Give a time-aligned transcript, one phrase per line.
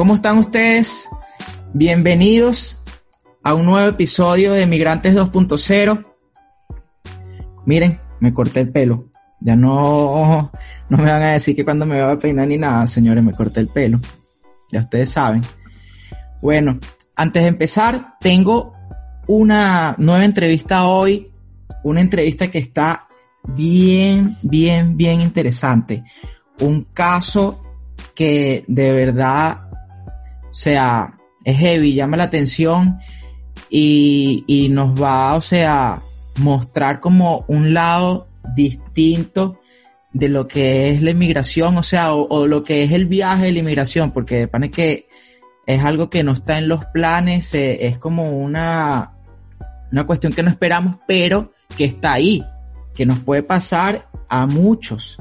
[0.00, 1.10] ¿Cómo están ustedes?
[1.74, 2.84] Bienvenidos
[3.42, 6.06] a un nuevo episodio de Migrantes 2.0.
[7.66, 9.10] Miren, me corté el pelo.
[9.40, 10.50] Ya no,
[10.88, 13.34] no me van a decir que cuando me va a peinar ni nada, señores, me
[13.34, 14.00] corté el pelo.
[14.72, 15.42] Ya ustedes saben.
[16.40, 16.78] Bueno,
[17.14, 18.72] antes de empezar, tengo
[19.26, 21.30] una nueva entrevista hoy.
[21.84, 23.06] Una entrevista que está
[23.44, 26.04] bien, bien, bien interesante.
[26.58, 27.60] Un caso
[28.14, 29.66] que de verdad,
[30.50, 32.98] o sea, es heavy, llama la atención
[33.68, 36.02] y, y nos va, o sea,
[36.36, 39.60] mostrar como un lado distinto
[40.12, 43.52] de lo que es la inmigración, o sea, o, lo que es el viaje de
[43.52, 45.08] la inmigración, porque parece que
[45.66, 49.12] es algo que no está en los planes, eh, es como una,
[49.92, 52.44] una cuestión que no esperamos, pero que está ahí,
[52.94, 55.16] que nos puede pasar a muchos,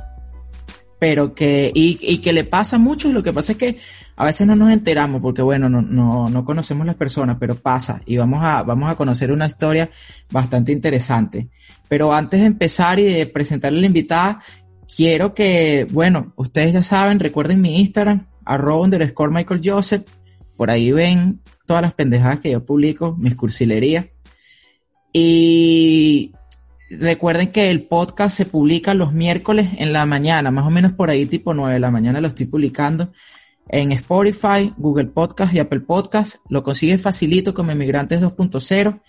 [1.00, 3.78] pero que, y, y que le pasa a muchos, lo que pasa es que
[4.20, 8.02] a veces no nos enteramos porque bueno, no, no, no conocemos las personas, pero pasa
[8.06, 9.90] y vamos a, vamos a conocer una historia
[10.30, 11.48] bastante interesante.
[11.88, 14.42] Pero antes de empezar y de presentarle a la invitada,
[14.94, 20.04] quiero que, bueno, ustedes ya saben, recuerden mi Instagram, arroba underscore Michael Joseph,
[20.58, 24.08] por ahí ven todas las pendejadas que yo publico, mis cursilerías.
[25.14, 26.34] Y
[26.90, 31.10] recuerden que el podcast se publica los miércoles en la mañana, más o menos por
[31.10, 33.14] ahí tipo 9 de la mañana lo estoy publicando
[33.70, 36.38] en Spotify, Google Podcast y Apple Podcast.
[36.50, 39.02] Lo consigues facilito como Emigrantes 2.0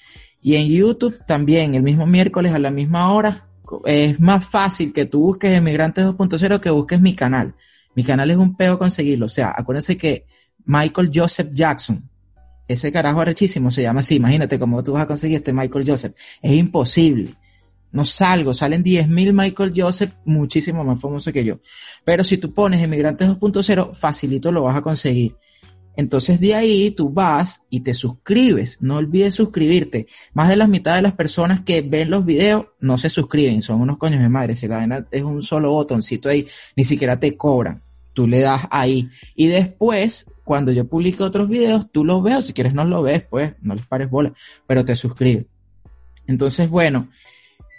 [0.43, 3.49] y en YouTube también el mismo miércoles a la misma hora.
[3.87, 7.55] Es más fácil que tú busques Emigrantes 2.0 que busques mi canal.
[7.95, 9.27] Mi canal es un peo conseguirlo.
[9.27, 10.27] O sea, acuérdense que
[10.65, 12.09] Michael Joseph Jackson,
[12.69, 14.17] ese carajo arrechísimo se llama así.
[14.17, 16.15] Imagínate cómo tú vas a conseguir este Michael Joseph.
[16.43, 17.35] Es imposible.
[17.93, 21.61] No salgo, salen 10.000 Michael Joseph, muchísimo más famoso que yo.
[22.05, 25.37] Pero si tú pones Emigrantes 2.0, facilito lo vas a conseguir.
[25.97, 28.81] Entonces de ahí tú vas y te suscribes.
[28.81, 30.07] No olvides suscribirte.
[30.33, 33.61] Más de la mitad de las personas que ven los videos no se suscriben.
[33.63, 34.57] Son unos coños de madre.
[34.57, 37.83] Si la vaina es un solo botoncito ahí, ni siquiera te cobran.
[38.15, 39.09] Tú le das ahí.
[39.35, 42.47] Y después, cuando yo publique otros videos, tú los ves.
[42.47, 44.33] Si quieres no lo ves, pues no les pares bola.
[44.67, 45.47] Pero te suscribes.
[46.27, 47.09] Entonces, bueno,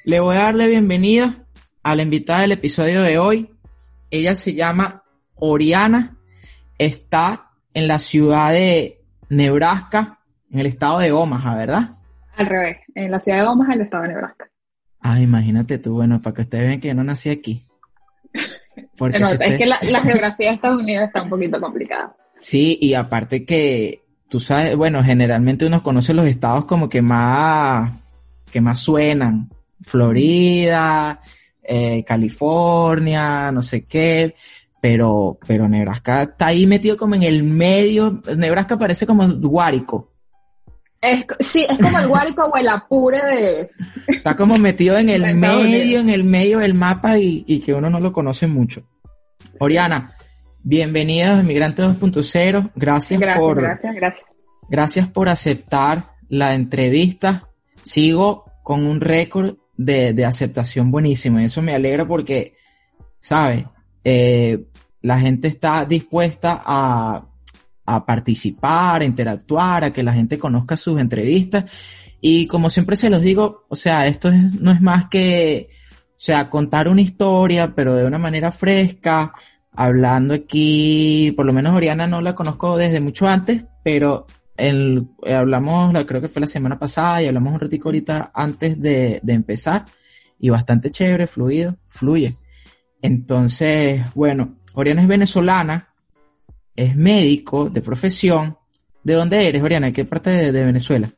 [0.03, 1.45] le voy a darle bienvenida
[1.83, 3.49] a la invitada del episodio de hoy.
[4.09, 5.03] Ella se llama
[5.35, 6.17] Oriana.
[6.77, 10.19] Está en la ciudad de Nebraska,
[10.51, 11.97] en el estado de Omaha, ¿verdad?
[12.35, 14.49] Al revés, en la ciudad de Omaha, en el estado de Nebraska.
[14.99, 17.63] Ah, imagínate tú, bueno, para que ustedes vean que yo no nací aquí.
[18.97, 22.15] Porque es que la, geografía de Estados Unidos está un poquito complicada.
[22.39, 27.91] Sí, y aparte que tú sabes, bueno, generalmente uno conoce los estados como que más,
[28.51, 29.49] que más suenan,
[29.81, 31.19] Florida,
[31.63, 34.35] eh, California, no sé qué,
[34.81, 40.11] pero, pero Nebraska está ahí metido como en el medio, Nebraska parece como Guárico.
[41.39, 43.69] sí, es como el Guárico o el Apure de...
[44.07, 47.89] Está como metido en el medio, en el medio del mapa y, y, que uno
[47.89, 48.83] no lo conoce mucho.
[49.59, 50.13] Oriana,
[50.63, 53.61] bienvenida a Migrante 2.0, gracias, gracias por...
[53.61, 54.25] Gracias, gracias.
[54.69, 57.49] Gracias por aceptar la entrevista.
[57.83, 61.43] Sigo con un récord de, aceptación buenísima.
[61.43, 62.55] Eso me alegra porque,
[63.19, 63.65] ¿sabes?
[64.03, 64.65] Eh,
[65.01, 67.27] la gente está dispuesta a,
[67.85, 71.65] a participar, a interactuar, a que la gente conozca sus entrevistas.
[72.21, 75.69] Y como siempre se los digo, o sea, esto no es más que,
[76.11, 79.33] o sea, contar una historia, pero de una manera fresca,
[79.73, 85.33] hablando aquí, por lo menos Oriana no la conozco desde mucho antes, pero el, eh,
[85.33, 89.85] hablamos, creo que fue la semana pasada y hablamos un ratito ahorita antes de, empezar
[90.39, 92.37] y bastante chévere, fluido, fluye.
[93.01, 95.93] Entonces, bueno, Oriana es venezolana,
[96.75, 98.57] es médico de profesión.
[99.03, 99.87] ¿De dónde eres, Oriana?
[99.87, 101.09] ¿De qué parte de, Venezuela?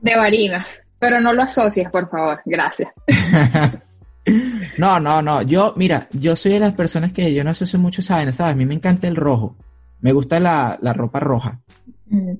[0.00, 2.90] De Barinas, pero no lo asocies, por favor, gracias.
[4.78, 8.00] no, no, no, yo, mira, yo soy de las personas que yo no asocio mucho
[8.00, 8.54] esa vaina, ¿sabes?
[8.54, 9.56] A mí me encanta el rojo,
[10.00, 11.60] me gusta la, la ropa roja.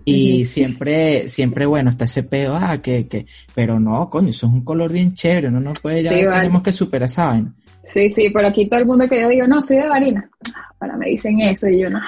[0.04, 4.52] Y siempre, siempre, bueno, está ese peo, ah, que, que, pero no, coño, eso es
[4.52, 7.54] un color bien chévere, no nos puede, ya tenemos que superar esa vaina.
[7.84, 10.30] Sí, sí, por aquí todo el mundo que yo digo, no, soy de varina.
[10.78, 12.00] Para me dicen eso y yo, no,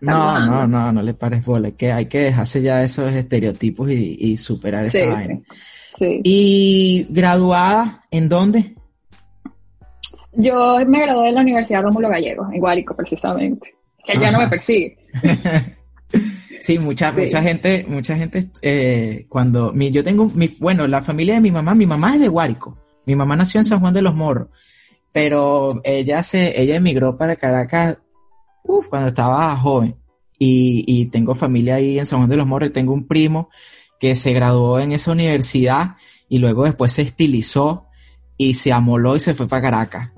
[0.00, 4.36] No, no, no, no le pares bola, que hay que dejarse ya esos estereotipos y,
[4.36, 5.40] superar esa vaina.
[5.98, 8.74] Sí, ¿Y graduada en dónde?
[10.32, 14.48] Yo me gradué de la Universidad Rómulo Gallegos, en Guárico precisamente, que ya no me
[14.48, 14.96] persigue.
[16.62, 21.34] Sí, mucha, mucha gente, mucha gente, eh, cuando mi, yo tengo, mi, bueno, la familia
[21.34, 22.78] de mi mamá, mi mamá es de Guárico.
[23.04, 24.46] Mi mamá nació en San Juan de los Morros,
[25.10, 27.98] pero ella se, ella emigró para Caracas,
[28.88, 29.96] cuando estaba joven.
[30.38, 33.50] y, y tengo familia ahí en San Juan de los Morros, tengo un primo
[33.98, 35.96] que se graduó en esa universidad
[36.28, 37.86] y luego después se estilizó
[38.36, 40.10] y se amoló y se fue para Caracas.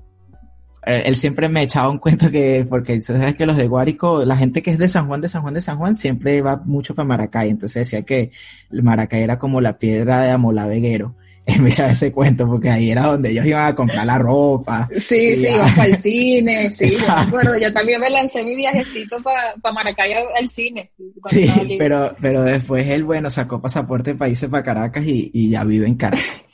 [0.86, 4.36] Eh, él siempre me echaba un cuento que, porque sabes que los de Guárico, la
[4.36, 6.94] gente que es de San Juan, de San Juan, de San Juan, siempre va mucho
[6.94, 7.50] para Maracay.
[7.50, 8.31] Entonces decía que
[8.70, 11.14] el Maracay era como la piedra de Amolaveguero.
[11.46, 14.88] Él me echaba ese cuento porque ahí era donde ellos iban a comprar la ropa.
[14.92, 16.70] Sí, sí, iban para el cine.
[16.72, 17.58] Sí, yo me acuerdo.
[17.58, 20.90] Yo también me lancé mi viajecito para pa Maracay al cine.
[21.26, 21.46] Sí,
[21.78, 25.86] pero, pero después él, bueno, sacó pasaporte para irse para Caracas y, y ya vive
[25.86, 26.44] en Caracas.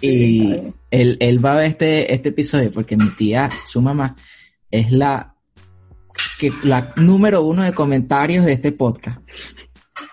[0.00, 4.14] Y él, él, va a ver este, este episodio porque mi tía, su mamá,
[4.70, 5.34] es la,
[6.38, 9.18] que, la número uno de comentarios de este podcast.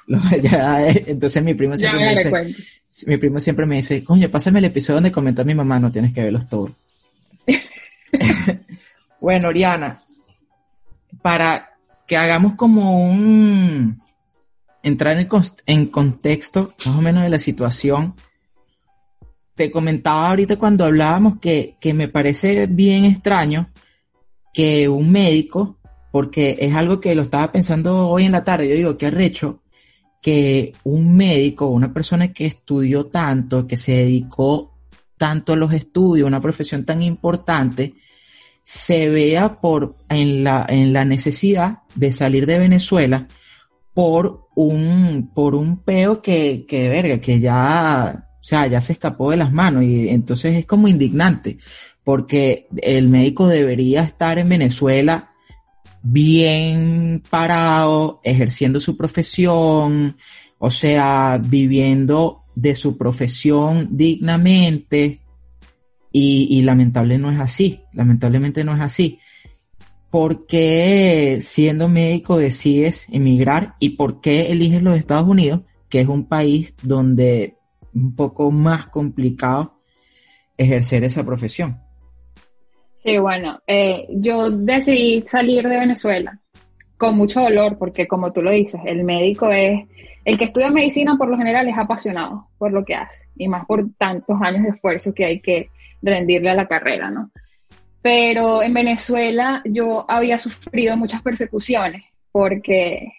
[1.08, 2.56] entonces mi primo siempre me dice,
[3.08, 6.14] mi primo siempre me dice, coño, pásame el episodio donde comenta mi mamá, no tienes
[6.14, 6.72] que verlos todos.
[9.22, 10.02] bueno, Oriana,
[11.22, 11.78] para
[12.08, 14.02] que hagamos como un
[14.82, 15.28] entrar en,
[15.66, 18.16] en contexto más o menos de la situación,
[19.56, 23.72] te comentaba ahorita cuando hablábamos que, que me parece bien extraño
[24.54, 25.80] que un médico,
[26.12, 29.62] porque es algo que lo estaba pensando hoy en la tarde, yo digo, qué arrecho
[30.22, 34.76] que un médico, una persona que estudió tanto, que se dedicó
[35.18, 37.94] tanto a los estudios, una profesión tan importante,
[38.64, 43.28] se vea por, en, la, en la necesidad de salir de Venezuela
[43.94, 49.32] por un, por un peo que, que verga, que ya o sea, ya se escapó
[49.32, 51.58] de las manos y entonces es como indignante,
[52.04, 55.32] porque el médico debería estar en Venezuela
[56.04, 60.16] bien parado, ejerciendo su profesión,
[60.60, 65.22] o sea, viviendo de su profesión dignamente
[66.12, 69.18] y, y lamentable no es así, lamentablemente no es así.
[70.12, 76.08] ¿Por qué siendo médico decides emigrar y por qué eliges los Estados Unidos, que es
[76.08, 77.55] un país donde
[77.96, 79.80] un poco más complicado
[80.58, 81.82] ejercer esa profesión.
[82.96, 86.40] Sí, bueno, eh, yo decidí salir de Venezuela
[86.98, 89.86] con mucho dolor porque como tú lo dices, el médico es,
[90.24, 93.66] el que estudia medicina por lo general es apasionado por lo que hace y más
[93.66, 95.70] por tantos años de esfuerzo que hay que
[96.02, 97.32] rendirle a la carrera, ¿no?
[98.02, 103.14] Pero en Venezuela yo había sufrido muchas persecuciones porque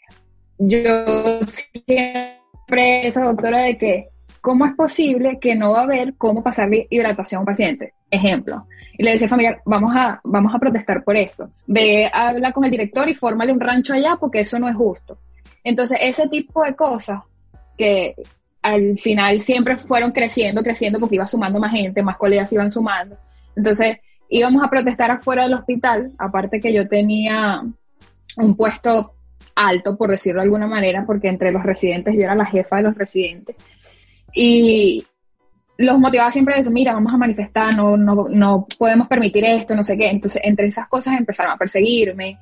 [0.58, 4.08] yo siempre esa doctora de que
[4.46, 7.94] ¿cómo es posible que no va a haber cómo pasarle hidratación a un paciente?
[8.08, 8.68] Ejemplo.
[8.96, 11.50] Y le decía familiar, vamos a, vamos a protestar por esto.
[11.66, 15.18] Ve, habla con el director y fórmale un rancho allá porque eso no es justo.
[15.64, 17.22] Entonces, ese tipo de cosas
[17.76, 18.14] que
[18.62, 23.16] al final siempre fueron creciendo, creciendo porque iba sumando más gente, más colegas iban sumando.
[23.56, 23.96] Entonces,
[24.28, 27.64] íbamos a protestar afuera del hospital, aparte que yo tenía
[28.36, 29.12] un puesto
[29.56, 32.82] alto, por decirlo de alguna manera, porque entre los residentes yo era la jefa de
[32.82, 33.56] los residentes.
[34.32, 35.06] Y
[35.78, 39.74] los motivaba siempre a decir, mira, vamos a manifestar, no, no, no podemos permitir esto,
[39.74, 40.08] no sé qué.
[40.08, 42.38] Entonces, entre esas cosas empezaron a perseguirme.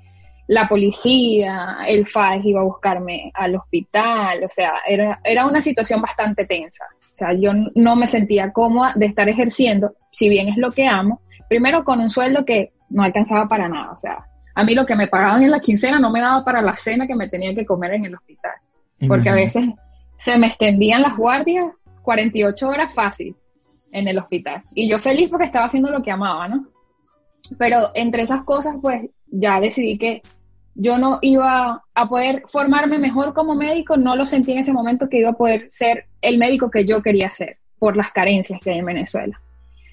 [0.46, 6.02] La policía, el FAES iba a buscarme al hospital, o sea, era, era una situación
[6.02, 6.84] bastante tensa.
[7.00, 10.86] O sea, yo no me sentía cómoda de estar ejerciendo, si bien es lo que
[10.86, 13.92] amo, primero con un sueldo que no alcanzaba para nada.
[13.92, 16.60] O sea, a mí lo que me pagaban en la quincena no me daba para
[16.60, 18.52] la cena que me tenía que comer en el hospital.
[19.08, 19.64] Porque a veces
[20.16, 21.66] se me extendían las guardias
[22.04, 23.34] 48 horas fácil
[23.90, 24.62] en el hospital.
[24.74, 26.68] Y yo feliz porque estaba haciendo lo que amaba, ¿no?
[27.58, 30.22] Pero entre esas cosas, pues ya decidí que
[30.74, 35.08] yo no iba a poder formarme mejor como médico, no lo sentí en ese momento
[35.08, 38.70] que iba a poder ser el médico que yo quería ser por las carencias que
[38.70, 39.40] hay en Venezuela.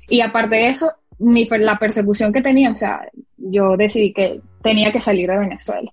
[0.09, 4.91] Y aparte de eso, mi, la persecución que tenía, o sea, yo decidí que tenía
[4.91, 5.91] que salir de Venezuela.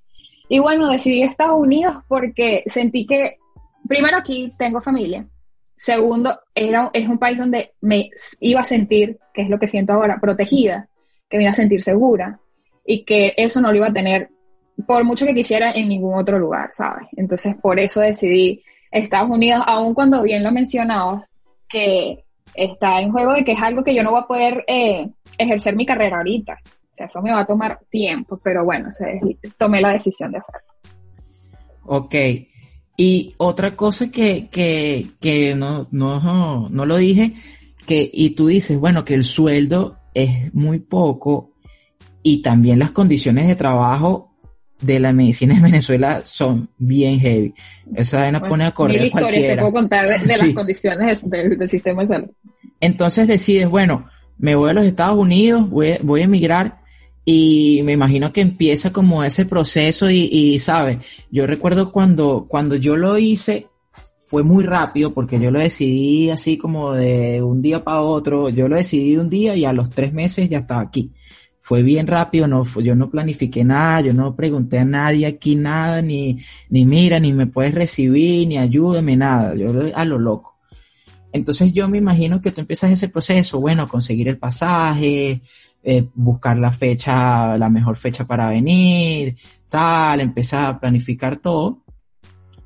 [0.48, 3.36] Y bueno, decidí Estados Unidos porque sentí que,
[3.86, 5.26] primero aquí tengo familia,
[5.78, 9.92] Segundo, era, es un país donde me iba a sentir, que es lo que siento
[9.92, 10.88] ahora, protegida,
[11.30, 12.40] que me iba a sentir segura
[12.84, 14.30] y que eso no lo iba a tener
[14.86, 17.06] por mucho que quisiera en ningún otro lugar, ¿sabes?
[17.16, 21.30] Entonces, por eso decidí Estados Unidos, aun cuando bien lo mencionabas,
[21.68, 25.08] que está en juego de que es algo que yo no voy a poder eh,
[25.36, 26.54] ejercer mi carrera ahorita.
[26.54, 28.88] O sea, eso me va a tomar tiempo, pero bueno,
[29.56, 30.72] tomé la decisión de hacerlo.
[31.84, 32.14] Ok,
[33.00, 37.36] y otra cosa que, que, que no, no, no lo dije,
[37.86, 41.52] que, y tú dices, bueno, que el sueldo es muy poco
[42.24, 44.34] y también las condiciones de trabajo
[44.80, 47.54] de la medicina en Venezuela son bien heavy.
[47.94, 49.54] Esa vaina pone a correr cualquiera.
[49.54, 52.30] te puedo contar de, las condiciones del, sistema de salud.
[52.80, 56.80] Entonces decides, bueno, me voy a los Estados Unidos, voy, voy a emigrar
[57.30, 60.96] Y me imagino que empieza como ese proceso y, ¿sabes?
[61.30, 63.66] Yo recuerdo cuando, cuando yo lo hice,
[64.24, 68.48] fue muy rápido porque yo lo decidí así como de un día para otro.
[68.48, 71.12] Yo lo decidí un día y a los tres meses ya estaba aquí.
[71.58, 76.00] Fue bien rápido, no, yo no planifiqué nada, yo no pregunté a nadie aquí nada,
[76.00, 76.38] ni,
[76.70, 79.54] ni mira, ni me puedes recibir, ni ayúdame, nada.
[79.54, 80.56] Yo a lo loco.
[81.30, 85.42] Entonces yo me imagino que tú empiezas ese proceso, bueno, conseguir el pasaje,
[85.90, 89.36] eh, buscar la fecha, la mejor fecha para venir,
[89.70, 91.82] tal, empezar a planificar todo.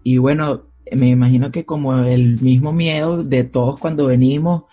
[0.02, 4.64] Y bueno, me imagino que como el mismo miedo de todos cuando venimos,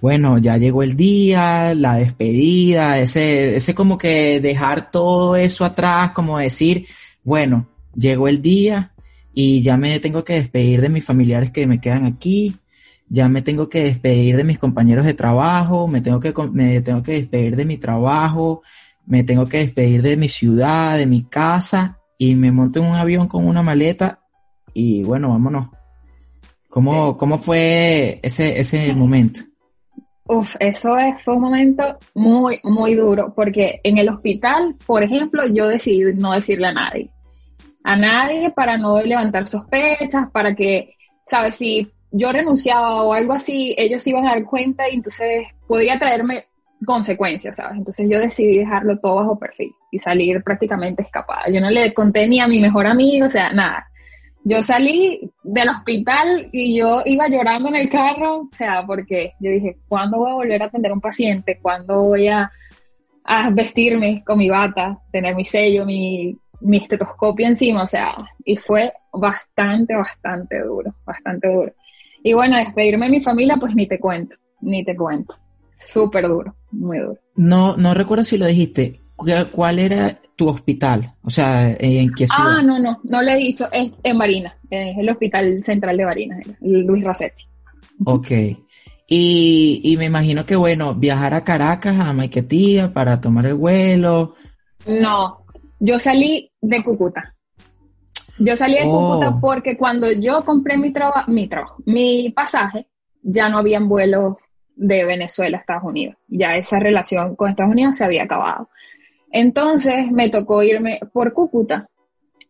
[0.00, 6.12] bueno, ya llegó el día, la despedida, ese, ese como que dejar todo eso atrás,
[6.12, 6.86] como decir,
[7.24, 8.92] bueno, llegó el día
[9.34, 12.54] y ya me tengo que despedir de mis familiares que me quedan aquí,
[13.10, 17.02] ya me tengo que despedir de mis compañeros de trabajo, me tengo que, me tengo
[17.02, 18.62] que despedir de mi trabajo,
[19.06, 22.96] me tengo que despedir de mi ciudad, de mi casa, y me monto en un
[22.96, 24.20] avión con una maleta
[24.74, 25.68] y bueno, vámonos.
[26.68, 29.40] ¿Cómo, cómo fue ese, ese momento?
[30.26, 35.66] Uf, eso fue un momento muy, muy duro, porque en el hospital, por ejemplo, yo
[35.68, 37.10] decidí no decirle a nadie.
[37.82, 40.94] A nadie para no levantar sospechas, para que,
[41.26, 41.56] ¿sabes?
[41.56, 46.46] Si yo renunciaba o algo así, ellos iban a dar cuenta y entonces podría traerme
[46.84, 47.78] consecuencias, ¿sabes?
[47.78, 51.50] Entonces yo decidí dejarlo todo bajo perfil y salir prácticamente escapada.
[51.50, 53.88] Yo no le conté ni a mi mejor amigo, o sea, nada.
[54.44, 59.50] Yo salí del hospital y yo iba llorando en el carro, o sea, porque yo
[59.50, 61.58] dije, ¿cuándo voy a volver a atender a un paciente?
[61.60, 62.50] ¿Cuándo voy a,
[63.24, 67.82] a vestirme con mi bata, tener mi sello, mi, mi estetoscopio encima?
[67.82, 71.72] O sea, y fue bastante, bastante duro, bastante duro.
[72.22, 75.34] Y bueno, despedirme de mi familia, pues ni te cuento, ni te cuento.
[75.78, 77.18] Súper duro, muy duro.
[77.36, 79.00] No, no recuerdo si lo dijiste.
[79.50, 81.14] ¿Cuál era tu hospital?
[81.22, 82.58] O sea, ¿en qué ciudad?
[82.58, 83.66] Ah, no, no, no lo he dicho.
[83.72, 87.44] Es en Barinas, es el Hospital Central de Barinas, Luis Racetti.
[88.04, 88.30] Ok.
[89.10, 94.34] Y, y, me imagino que, bueno, viajar a Caracas, a Maiquetía, para tomar el vuelo.
[94.86, 95.44] No,
[95.80, 97.34] yo salí de Cúcuta.
[98.38, 99.40] Yo salí de Cúcuta oh.
[99.40, 102.86] porque cuando yo compré mi, trabajo, mi trabajo, mi pasaje,
[103.22, 104.36] ya no habían vuelos
[104.76, 106.16] de Venezuela a Estados Unidos.
[106.28, 108.68] Ya esa relación con Estados Unidos se había acabado.
[109.30, 111.88] Entonces me tocó irme por Cúcuta.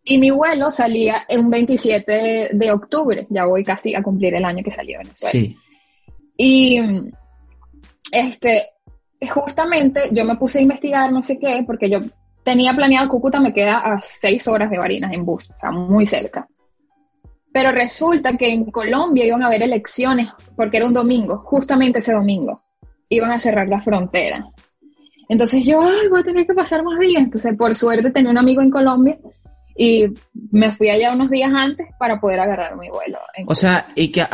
[0.05, 3.27] Y mi vuelo salía en un 27 de, octubre.
[3.31, 5.33] Ya voy casi a cumplir el año que salí de Venezuela.
[5.33, 5.57] Sí.
[6.37, 6.81] Y
[8.13, 8.69] este,
[9.31, 12.01] justamente yo me puse a investigar no sé qué, porque yo
[12.43, 16.07] tenía planeado Cúcuta me queda a seis horas de Barinas en bus, o sea, muy
[16.07, 16.49] cerca.
[17.53, 22.13] Pero resulta que en Colombia iban a haber elecciones, porque era un domingo, justamente ese
[22.13, 22.63] domingo,
[23.09, 24.47] iban a cerrar la frontera.
[25.29, 27.23] Entonces yo, ay, voy a tener que pasar más días.
[27.23, 29.19] Entonces, por suerte, tenía un amigo en Colombia
[29.77, 30.07] y
[30.51, 33.19] me fui allá unos días antes para poder agarrar mi vuelo.
[33.47, 34.25] O sea, y que,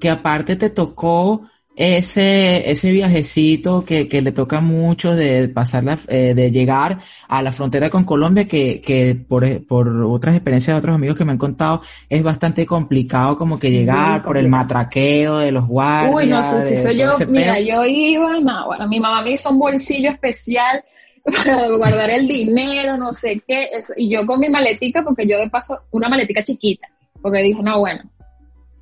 [0.00, 1.42] que aparte te tocó
[1.76, 7.52] ese, ese viajecito que, que le toca mucho de pasar eh, de llegar a la
[7.52, 11.38] frontera con Colombia, que, que por, por otras experiencias de otros amigos que me han
[11.38, 16.14] contado, es bastante complicado como que llegar por el matraqueo de los guardias.
[16.14, 19.58] Uy, no sé si yo, mira, yo iba, no, bueno, mi mamá me hizo un
[19.58, 20.84] bolsillo especial
[21.24, 25.50] para guardar el dinero, no sé qué, y yo con mi maletica, porque yo de
[25.50, 26.86] paso, una maletica chiquita,
[27.20, 28.02] porque dije, no, bueno,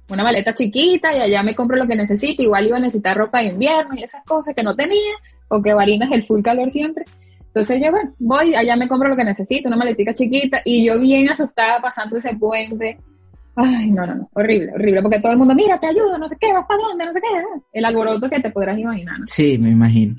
[0.09, 2.43] una maleta chiquita y allá me compro lo que necesito.
[2.43, 5.13] Igual iba a necesitar ropa de invierno y esas cosas que no tenía,
[5.49, 7.05] porque Barinas es el full calor siempre.
[7.47, 10.99] Entonces yo, bueno, voy, allá me compro lo que necesito, una maletica chiquita, y yo
[10.99, 12.99] bien asustada pasando ese puente.
[13.55, 16.37] Ay, no, no, no, horrible, horrible, porque todo el mundo, mira, te ayudo, no sé
[16.41, 17.29] qué, vas para dónde, no sé qué.
[17.75, 19.17] El alboroto que te podrás imaginar.
[19.27, 20.17] Sí, me imagino.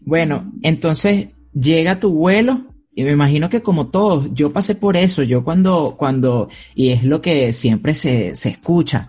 [0.00, 5.22] Bueno, entonces llega tu vuelo y me imagino que como todos, yo pasé por eso,
[5.22, 9.06] yo cuando, cuando, y es lo que siempre se, se escucha,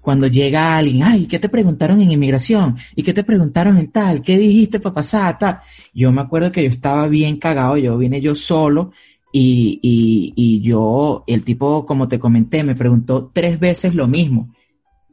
[0.00, 2.76] cuando llega alguien, ay, ¿qué te preguntaron en inmigración?
[2.96, 4.20] ¿Y qué te preguntaron en tal?
[4.20, 5.38] ¿Qué dijiste para pasar?
[5.38, 5.60] Tal?
[5.94, 8.90] Yo me acuerdo que yo estaba bien cagado, yo vine yo solo
[9.32, 14.52] y, y, y yo, el tipo, como te comenté, me preguntó tres veces lo mismo.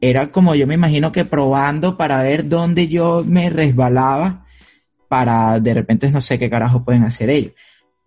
[0.01, 4.47] Era como yo me imagino que probando para ver dónde yo me resbalaba
[5.07, 7.53] para de repente no sé qué carajo pueden hacer ellos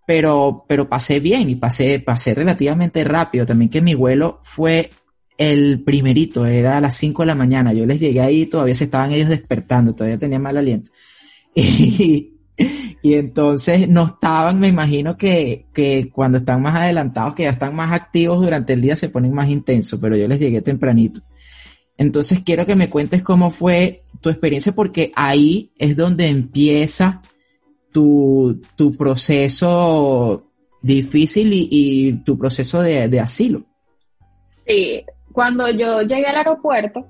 [0.07, 3.47] pero, pero pasé bien y pasé, pasé relativamente rápido.
[3.47, 4.91] También que mi vuelo fue
[5.39, 7.73] el primerito, era a las 5 de la mañana.
[7.73, 10.91] Yo les llegué ahí, todavía se estaban ellos despertando, todavía tenía mal aliento.
[11.57, 12.35] Y,
[13.03, 17.75] y entonces no estaban, me imagino que, que cuando están más adelantados, que ya están
[17.75, 21.21] más activos durante el día, se ponen más intensos, pero yo les llegué tempranito.
[21.97, 27.23] Entonces quiero que me cuentes cómo fue tu experiencia, porque ahí es donde empieza
[27.95, 30.51] tu, tu proceso
[30.83, 33.63] difícil y, tu proceso de, asilo.
[34.45, 37.07] Sí, cuando yo llegué al aeropuerto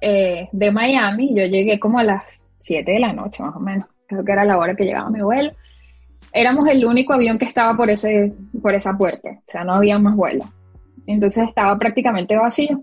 [0.00, 2.22] eh, de Miami, yo llegué como a las
[2.58, 5.22] 7 de la noche más o menos, creo que era la hora que llegaba mi
[5.22, 5.52] vuelo.
[6.32, 9.98] Éramos el único avión que estaba por, ese, por esa puerta, o sea, no había
[10.00, 10.48] más vuelos.
[11.06, 12.82] Entonces estaba prácticamente vacío.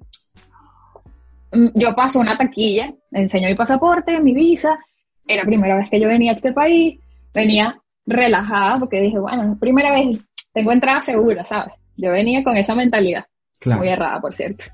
[1.52, 4.80] Mm, yo paso una taquilla, enseño mi pasaporte, mi visa,
[5.28, 7.00] era la primera vez que yo venía a este país,
[7.36, 10.20] venía relajada porque dije, bueno, primera vez
[10.54, 11.74] tengo entrada segura, ¿sabes?
[11.98, 13.26] Yo venía con esa mentalidad,
[13.66, 14.66] muy errada, por cierto.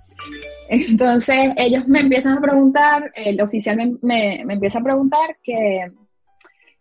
[0.69, 5.91] Entonces ellos me empiezan a preguntar, el oficial me, me, empieza a preguntar que,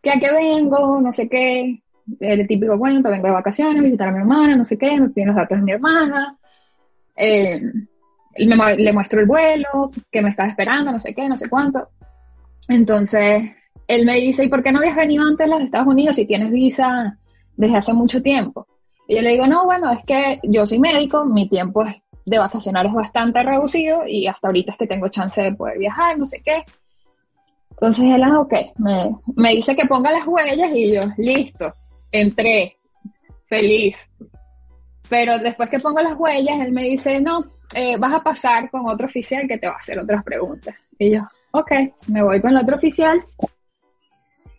[0.02, 1.82] que, a qué vengo, no sé qué,
[2.20, 5.28] el típico cuento, vengo de vacaciones, visitar a mi hermana, no sé qué, me piden
[5.28, 6.37] los datos de mi hermana,
[7.16, 7.60] eh,
[8.37, 11.88] le muestro el vuelo, que me está esperando, no sé qué, no sé cuánto.
[12.68, 13.50] Entonces,
[13.90, 16.25] él me dice, ¿y por qué no habías venido antes a los Estados Unidos si
[16.25, 17.18] tienes visa
[17.56, 18.66] desde hace mucho tiempo?
[19.09, 21.85] Y yo le digo, no, bueno, es que yo soy médico, mi tiempo
[22.25, 26.16] de vacacionar es bastante reducido y hasta ahorita es que tengo chance de poder viajar,
[26.16, 26.64] no sé qué.
[27.73, 31.75] Entonces él, ah, ok, me, me dice que ponga las huellas y yo, listo,
[32.12, 32.76] entré,
[33.47, 34.09] feliz.
[35.09, 37.44] Pero después que pongo las huellas, él me dice, no,
[37.75, 40.76] eh, vas a pasar con otro oficial que te va a hacer otras preguntas.
[40.97, 41.73] Y yo, ok,
[42.06, 43.20] me voy con el otro oficial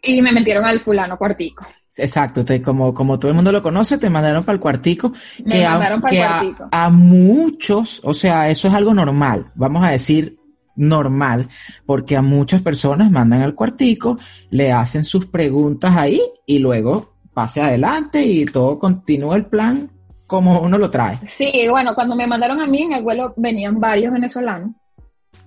[0.02, 1.66] y me metieron al fulano cuartico.
[1.98, 5.12] Exacto, te, como, como todo el mundo lo conoce, te mandaron para el cuartico.
[5.46, 6.70] Me que mandaron para el cuartico.
[6.72, 10.38] A, muchos, o sea, eso es algo normal, vamos a decir
[10.76, 11.48] normal,
[11.86, 14.18] porque a muchas personas mandan al cuartico,
[14.50, 19.90] le hacen sus preguntas ahí y luego pase adelante y todo continúa el plan
[20.28, 21.20] como uno lo trae.
[21.26, 24.72] Sí, bueno, cuando me mandaron a mí en el vuelo venían varios venezolanos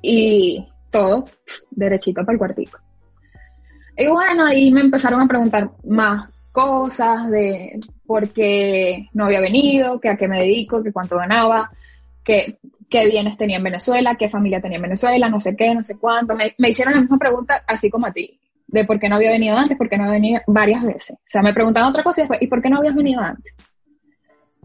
[0.02, 1.25] y todo
[1.70, 2.78] derechito para el cuartico.
[3.97, 10.00] Y bueno, ahí me empezaron a preguntar más cosas de por qué no había venido,
[10.00, 11.71] que a qué me dedico, que cuánto ganaba,
[12.25, 15.85] que, qué bienes tenía en Venezuela, qué familia tenía en Venezuela, no sé qué, no
[15.85, 16.35] sé cuánto.
[16.35, 19.30] Me, me hicieron la misma pregunta así como a ti, de por qué no había
[19.30, 21.17] venido antes, por qué no había venido varias veces.
[21.17, 23.54] O sea, me preguntaban otra cosa y después, ¿y por qué no habías venido antes?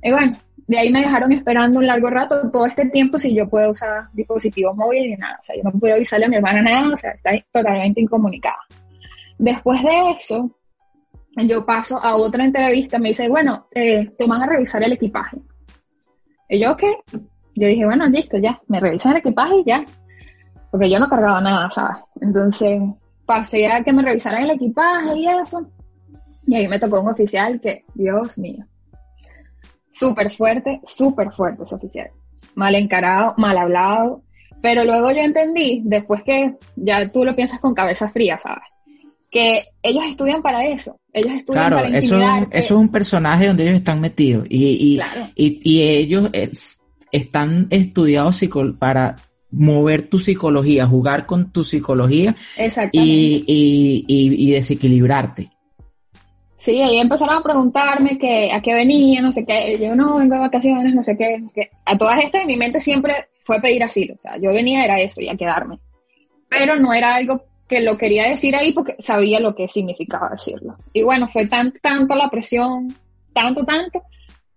[0.02, 0.38] Y bueno,
[0.68, 4.04] de ahí me dejaron esperando un largo rato, todo este tiempo, si yo puedo usar
[4.13, 5.38] dispositivos móviles y nada.
[5.39, 8.60] O sea, yo no puedo avisarle a mi hermana nada, o sea, está totalmente incomunicada.
[9.39, 10.52] Después de eso,
[11.38, 15.38] yo paso a otra entrevista, me dice, bueno, eh, te van a revisar el equipaje.
[16.49, 16.93] Y yo, ¿qué?
[17.56, 19.86] Yo dije, bueno, listo, ya, me revisan el equipaje y ya.
[20.69, 22.04] Porque yo no cargaba nada, ¿sabes?
[22.21, 22.82] Entonces,
[23.25, 25.65] pasé a que me revisaran el equipaje y eso.
[26.45, 28.65] Y ahí me tocó un oficial que, Dios mío,
[29.89, 32.10] súper fuerte, súper fuerte ese oficial.
[32.56, 34.21] Mal encarado, mal hablado.
[34.62, 38.67] Pero luego yo entendí, después que ya tú lo piensas con cabeza fría, ¿sabes?
[39.32, 40.98] Que ellos estudian para eso.
[41.13, 45.00] Ellos estudian para eso, eso es un personaje donde ellos están metidos y,
[45.36, 46.30] y, y, ellos
[47.12, 48.39] están estudiados
[48.78, 49.18] para
[49.52, 52.36] mover tu psicología, jugar con tu psicología
[52.92, 53.44] y,
[54.08, 55.50] y, desequilibrarte.
[56.58, 59.80] Sí, ahí empezaron a preguntarme que a qué venía, no sé qué.
[59.80, 61.42] Yo no vengo de vacaciones, no sé qué.
[61.86, 64.13] A todas estas en mi mente siempre fue pedir asilo.
[64.13, 65.80] O sea, yo venía era eso y a quedarme.
[66.50, 70.75] Pero no era algo que lo quería decir ahí porque sabía lo que significaba decirlo.
[70.91, 72.93] Y bueno, fue tan, tanto la presión,
[73.32, 74.01] tanto, tanto,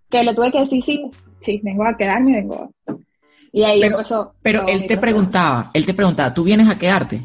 [0.09, 2.73] que le tuve que decir, sí, sí, vengo a quedarme, vengo.
[3.51, 4.33] Y ahí pero, empezó.
[4.41, 7.21] Pero él te preguntaba, él te preguntaba, ¿tú vienes a quedarte?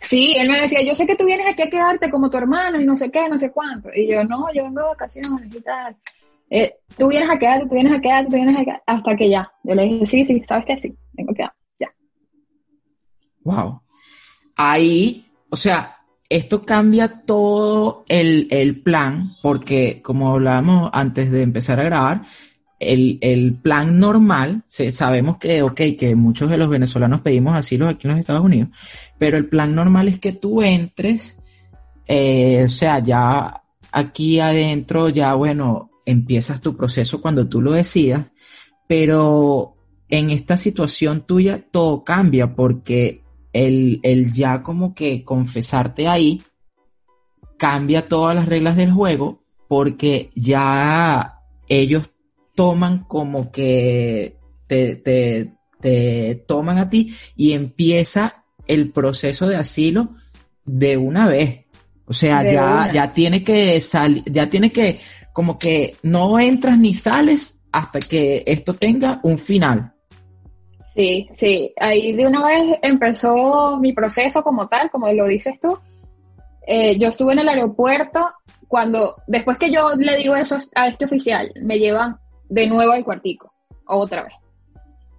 [0.00, 2.80] Sí, él me decía, yo sé que tú vienes aquí a quedarte como tu hermano
[2.80, 3.90] y no sé qué, no sé cuánto.
[3.94, 5.94] Y yo, no, yo vengo de vacaciones y tal.
[6.48, 9.28] Eh, tú vienes a quedarte, tú vienes a quedarte, tú vienes a quedarte, hasta que
[9.28, 9.52] ya.
[9.62, 10.78] Yo le dije, sí, sí, ¿sabes qué?
[10.78, 11.92] Sí, vengo a quedar, ya.
[13.42, 13.82] Wow
[14.56, 21.84] ahí, o sea, esto cambia todo el, plan, porque como hablábamos antes de empezar a
[21.84, 22.22] grabar,
[22.78, 28.12] el, plan normal, sabemos que, ok, que muchos de los venezolanos pedimos asilo aquí en
[28.12, 28.70] los Estados Unidos,
[29.18, 31.38] pero el plan normal es que tú entres,
[32.06, 38.32] eh, o sea, ya aquí adentro, ya bueno, empiezas tu proceso cuando tú lo decidas,
[38.88, 39.76] pero
[40.08, 43.25] en esta situación tuya todo cambia porque
[43.56, 46.42] el, ya como que confesarte ahí
[47.56, 52.10] cambia todas las reglas del juego porque ya ellos
[52.54, 60.10] toman como que te, te, toman a ti y empieza el proceso de asilo
[60.64, 61.66] de una vez.
[62.06, 65.00] O sea, ya, ya tiene que salir, ya tiene que,
[65.32, 69.95] como que no entras ni sales hasta que esto tenga un final.
[70.96, 75.78] Sí, sí, ahí de una vez empezó mi proceso como tal, como lo dices tú.
[76.66, 78.26] eh, yo estuve en el aeropuerto
[78.66, 82.16] cuando, después que yo le digo eso a este oficial, me llevan
[82.48, 83.52] de nuevo al cuartico,
[83.86, 84.32] otra vez.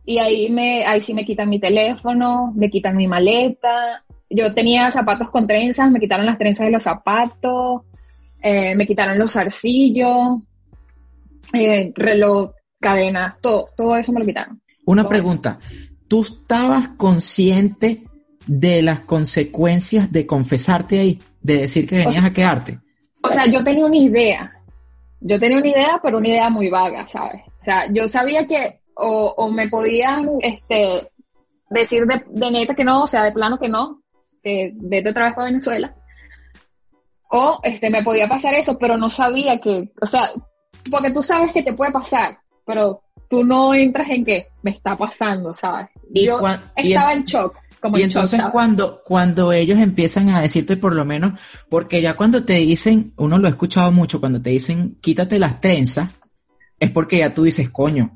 [0.06, 4.04] Y ahí, me, ahí sí me quitan mi teléfono, me quitan mi maleta.
[4.30, 7.84] Yo tenía zapatos con trenzas, me quitaron las trenzas de los zapatos,
[8.42, 10.40] eh, me quitaron los zarcillos,
[11.54, 14.62] eh, reloj, cadena, todo, todo eso me lo quitaron.
[14.88, 15.60] Una pregunta,
[16.08, 18.06] ¿tú estabas consciente
[18.46, 22.80] de las consecuencias de confesarte ahí, de decir que venías a quedarte?
[23.22, 24.50] O sea, yo tenía una idea,
[25.20, 27.42] yo tenía una idea, pero una idea muy vaga, ¿sabes?
[27.60, 31.12] O sea, yo sabía que o, me podían este,
[31.70, 34.04] decir de, de, neta que no, o sea, de plano que no,
[34.42, 35.94] que vete otra vez para Venezuela.
[37.30, 40.32] O este, me podía pasar eso, pero no sabía que, o sea,
[40.90, 44.98] porque tú sabes que te puede pasar, pero tú no entras en que me está
[44.98, 45.88] pasando, ¿sabes?
[46.12, 46.40] Yo
[46.76, 47.56] estaba en shock.
[47.80, 51.34] Como y entonces cuando, cuando ellos empiezan a decirte por lo menos,
[51.70, 55.62] porque ya cuando te dicen, uno lo ha escuchado mucho, cuando te dicen quítate las
[55.62, 56.10] trenzas,
[56.80, 58.16] es porque ya tú dices, coño,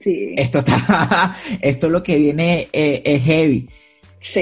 [0.00, 0.34] sí.
[0.36, 3.68] esto está, esto lo que viene eh, es heavy.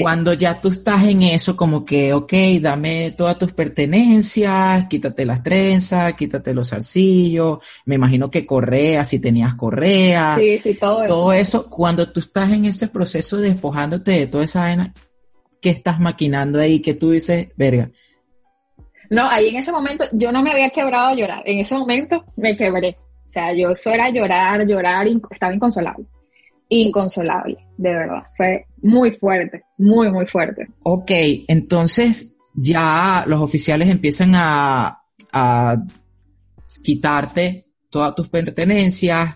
[0.01, 5.43] Cuando ya tú estás en eso, como que, ok, dame todas tus pertenencias, quítate las
[5.43, 10.37] trenzas, quítate los zarcillos, me imagino que correa, si tenías correa.
[10.39, 11.69] Sí, sí, todo, todo eso.
[11.69, 14.95] Cuando tú estás en ese proceso de despojándote de toda esa vaina,
[15.61, 16.81] ¿qué estás maquinando ahí?
[16.81, 17.91] que tú dices, verga?
[19.11, 21.43] No, ahí en ese momento yo no me había quebrado a llorar.
[21.45, 22.97] En ese momento me quebré.
[23.27, 26.07] O sea, yo eso era llorar, llorar, estaba inconsolable
[26.73, 28.23] inconsolable, de verdad.
[28.37, 30.69] Fue muy fuerte, muy, muy fuerte.
[30.85, 31.11] Ok,
[31.49, 35.83] entonces ya los oficiales empiezan a, a
[36.83, 39.35] quitarte todas tus pertenencias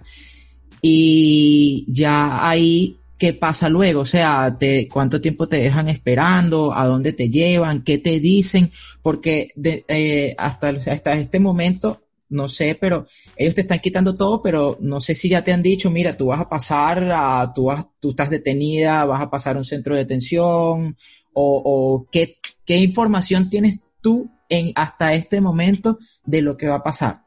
[0.80, 6.86] y ya ahí qué pasa luego, o sea, te, cuánto tiempo te dejan esperando, a
[6.86, 8.70] dónde te llevan, qué te dicen,
[9.02, 9.52] porque
[9.88, 15.00] eh, hasta, hasta este momento no sé, pero ellos te están quitando todo, pero no
[15.00, 18.10] sé si ya te han dicho, mira, tú vas a pasar a, tú, vas, tú
[18.10, 20.96] estás detenida, vas a pasar a un centro de detención,
[21.32, 26.82] o, qué, qué información tienes tú en, hasta este momento de lo que va a
[26.82, 27.22] pasar.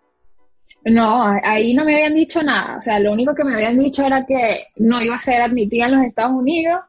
[0.85, 2.77] No, ahí no me habían dicho nada.
[2.77, 5.85] O sea, lo único que me habían dicho era que no iba a ser admitida
[5.85, 6.79] en los Estados Unidos,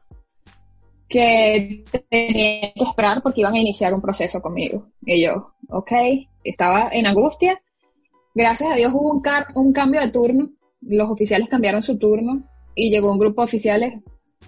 [1.07, 4.87] que tenía que esperar porque iban a iniciar un proceso conmigo.
[5.05, 5.91] Y yo, ok,
[6.43, 7.61] estaba en angustia
[8.33, 9.23] Gracias a Dios hubo un,
[9.55, 10.49] un cambio de turno,
[10.81, 12.43] los oficiales cambiaron su turno
[12.75, 13.93] y llegó un grupo de oficiales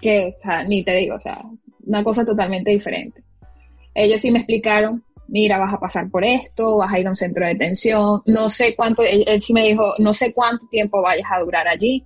[0.01, 1.43] que, o sea, ni te digo, o sea,
[1.85, 3.23] una cosa totalmente diferente.
[3.93, 7.15] Ellos sí me explicaron, mira, vas a pasar por esto, vas a ir a un
[7.15, 11.27] centro de detención, no sé cuánto, él, sí me dijo, no sé cuánto tiempo vayas
[11.31, 12.03] a durar allí,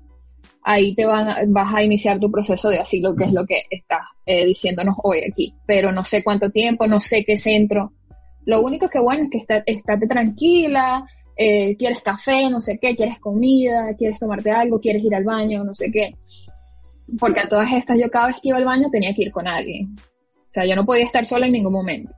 [0.63, 4.01] ahí te van, vas a iniciar tu proceso de asilo, que es lo que estás
[4.25, 7.93] eh, diciéndonos hoy aquí, pero no sé cuánto tiempo, no sé qué centro.
[8.45, 11.05] Lo único que bueno es que está, estate tranquila,
[11.37, 15.63] eh, quieres café, no sé qué, quieres comida, quieres tomarte algo, quieres ir al baño,
[15.63, 16.15] no sé qué.
[17.19, 19.47] Porque a todas estas yo cada vez que iba al baño tenía que ir con
[19.47, 19.95] alguien.
[19.97, 22.11] O sea, yo no podía estar sola en ningún momento.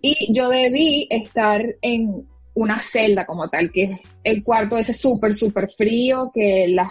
[0.00, 5.34] Y yo debí estar en una celda como tal, que es el cuarto ese súper,
[5.34, 6.86] súper frío, que los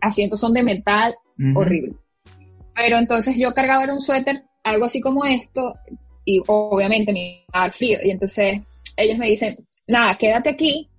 [0.00, 1.14] asientos son de metal,
[1.54, 1.94] horrible.
[2.74, 5.74] Pero entonces yo cargaba un suéter, algo así como esto,
[6.24, 7.98] y obviamente me iba a dar frío.
[8.02, 8.60] Y entonces
[8.96, 10.89] ellos me dicen, nada, quédate aquí,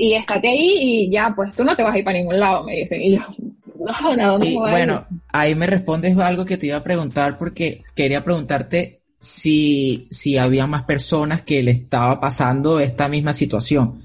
[0.00, 2.64] y estate ahí y ya, pues tú no te vas a ir para ningún lado,
[2.64, 3.02] me dicen.
[3.02, 3.20] Y yo,
[3.78, 4.60] no, no, no.
[4.60, 10.38] bueno, ahí me respondes algo que te iba a preguntar porque quería preguntarte si, si
[10.38, 14.02] había más personas que le estaba pasando esta misma situación.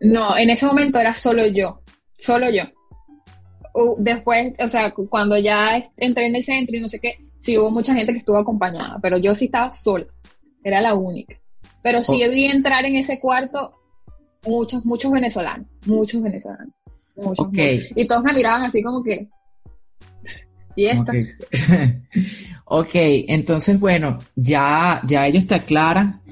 [0.00, 1.80] No, en ese momento era solo yo,
[2.18, 2.64] solo yo.
[3.98, 7.70] Después, o sea, cuando ya entré en el centro y no sé qué, sí hubo
[7.70, 10.06] mucha gente que estuvo acompañada, pero yo sí estaba sola,
[10.62, 11.36] era la única.
[11.82, 12.28] Pero sí oh.
[12.28, 13.79] debí entrar en ese cuarto
[14.44, 16.74] muchos, muchos venezolanos, muchos venezolanos.
[17.16, 17.48] Muchos,
[17.94, 19.28] Y todos me miraban así como que...
[20.76, 21.12] ¿Y esta?
[22.64, 22.90] ok,
[23.28, 26.22] entonces bueno, ya, ya ellos te aclaran.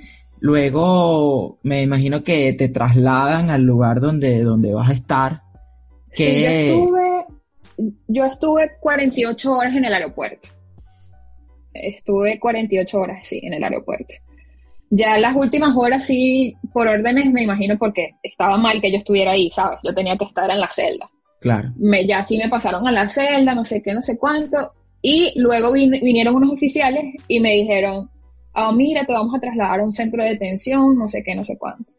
[0.40, 5.42] Luego me imagino que te trasladan al lugar donde, donde vas a estar.
[6.12, 6.40] Que...
[6.40, 7.27] yo estuve,
[8.07, 10.51] yo estuve 48 horas en el aeropuerto.
[11.75, 14.14] Estuve 48 horas, sí, en el aeropuerto.
[14.90, 19.33] Ya las últimas horas sí, por órdenes, me imagino porque estaba mal que yo estuviera
[19.33, 19.81] ahí, ¿sabes?
[19.83, 21.11] Yo tenía que estar en la celda.
[21.40, 21.68] Claro.
[21.77, 24.72] Me, ya sí me pasaron a la celda, no sé qué, no sé cuánto.
[25.03, 28.11] Y luego vinieron unos oficiales y me dijeron,
[28.55, 31.44] ah, mira, te vamos a trasladar a un centro de detención, no sé qué, no
[31.44, 31.92] sé cuánto.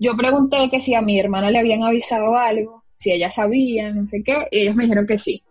[0.00, 4.06] Yo pregunté que si a mi hermana le habían avisado algo, si ella sabía, no
[4.06, 5.42] sé qué, y ellos me dijeron que sí.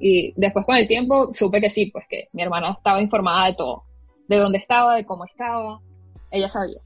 [0.00, 3.54] Y después con el tiempo supe que sí, pues que mi hermana estaba informada de
[3.54, 3.84] todo,
[4.28, 5.80] de dónde estaba, de cómo estaba
[6.32, 6.80] ella sabía.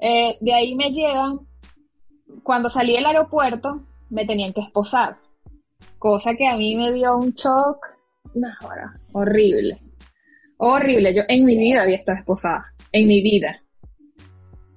[0.00, 1.40] Eh, de ahí me llegan,
[2.42, 5.18] cuando salí del aeropuerto, me tenían que esposar,
[5.98, 7.78] cosa que a mí me dio un shock,
[9.12, 9.82] horrible,
[10.56, 11.14] horrible.
[11.14, 13.62] Yo en mi vida había estado esposada, en mi vida.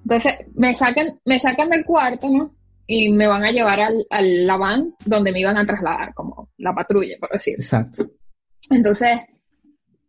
[0.04, 2.56] Entonces me sacan, me sacan del cuarto, ¿no?
[2.86, 6.50] Y me van a llevar al, al la van donde me iban a trasladar, como
[6.58, 7.56] la patrulla, por decir.
[7.56, 8.06] Exacto.
[8.70, 9.22] Entonces,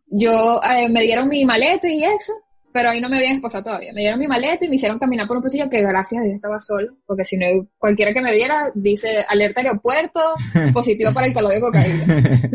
[0.06, 2.32] yo eh, me dieron mi maleta y eso,
[2.74, 3.92] pero ahí no me habían esposado todavía.
[3.92, 6.34] Me dieron mi maleta y me hicieron caminar por un pasillo que gracias a Dios
[6.34, 7.46] estaba solo, porque si no,
[7.78, 10.20] cualquiera que me viera dice alerta aeropuerto,
[10.74, 12.04] positivo para el calor de cocaína.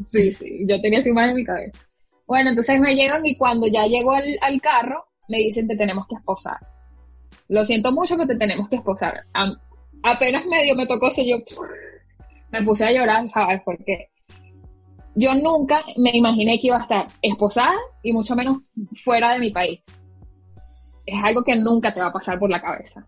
[0.00, 1.78] sí, sí, yo tenía esa imagen en mi cabeza.
[2.26, 6.08] Bueno, entonces me llegan y cuando ya llego al, al carro, me dicen te tenemos
[6.08, 6.58] que esposar.
[7.46, 9.14] Lo siento mucho, pero te tenemos que esposar.
[10.02, 11.36] apenas medio me tocó, eso yo
[12.50, 14.10] me puse a llorar, ¿sabes por qué?
[15.14, 18.58] Yo nunca me imaginé que iba a estar esposada y mucho menos
[18.94, 19.80] fuera de mi país.
[21.04, 23.06] Es algo que nunca te va a pasar por la cabeza.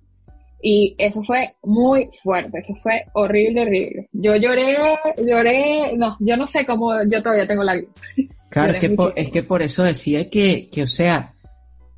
[0.60, 4.08] Y eso fue muy fuerte, eso fue horrible, horrible.
[4.12, 4.76] Yo lloré,
[5.18, 7.78] lloré, no, yo no sé cómo, yo todavía tengo la
[8.48, 11.34] Claro, es que, por, es que por eso decía que, que, o sea,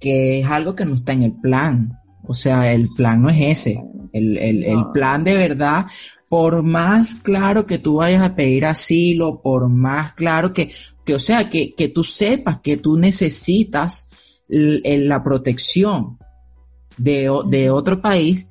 [0.00, 2.00] que es algo que no está en el plan.
[2.26, 3.84] O sea, el plan no es ese.
[4.16, 5.86] El, el, el plan de verdad,
[6.28, 10.70] por más claro que tú vayas a pedir asilo, por más claro que,
[11.04, 14.10] que o sea, que, que tú sepas que tú necesitas
[14.48, 16.18] la protección
[16.96, 18.48] de, de otro país,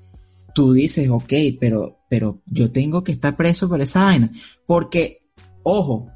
[0.54, 4.32] tú dices, ok, pero, pero yo tengo que estar preso por esa vaina.
[4.65, 5.23] Porque,
[5.63, 6.08] ojo,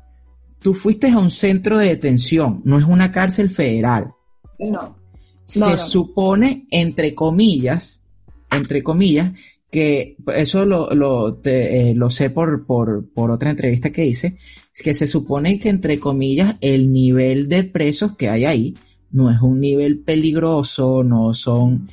[0.59, 4.13] tú fuiste a un centro de detención, no es una cárcel federal.
[4.57, 4.97] No.
[5.45, 8.03] Se supone, entre comillas,
[8.51, 9.31] entre comillas,
[9.71, 14.37] que eso lo, lo, eh, lo sé por, por, por, otra entrevista que hice,
[14.73, 18.75] es que se supone que entre comillas el nivel de presos que hay ahí
[19.11, 21.89] no es un nivel peligroso, no son,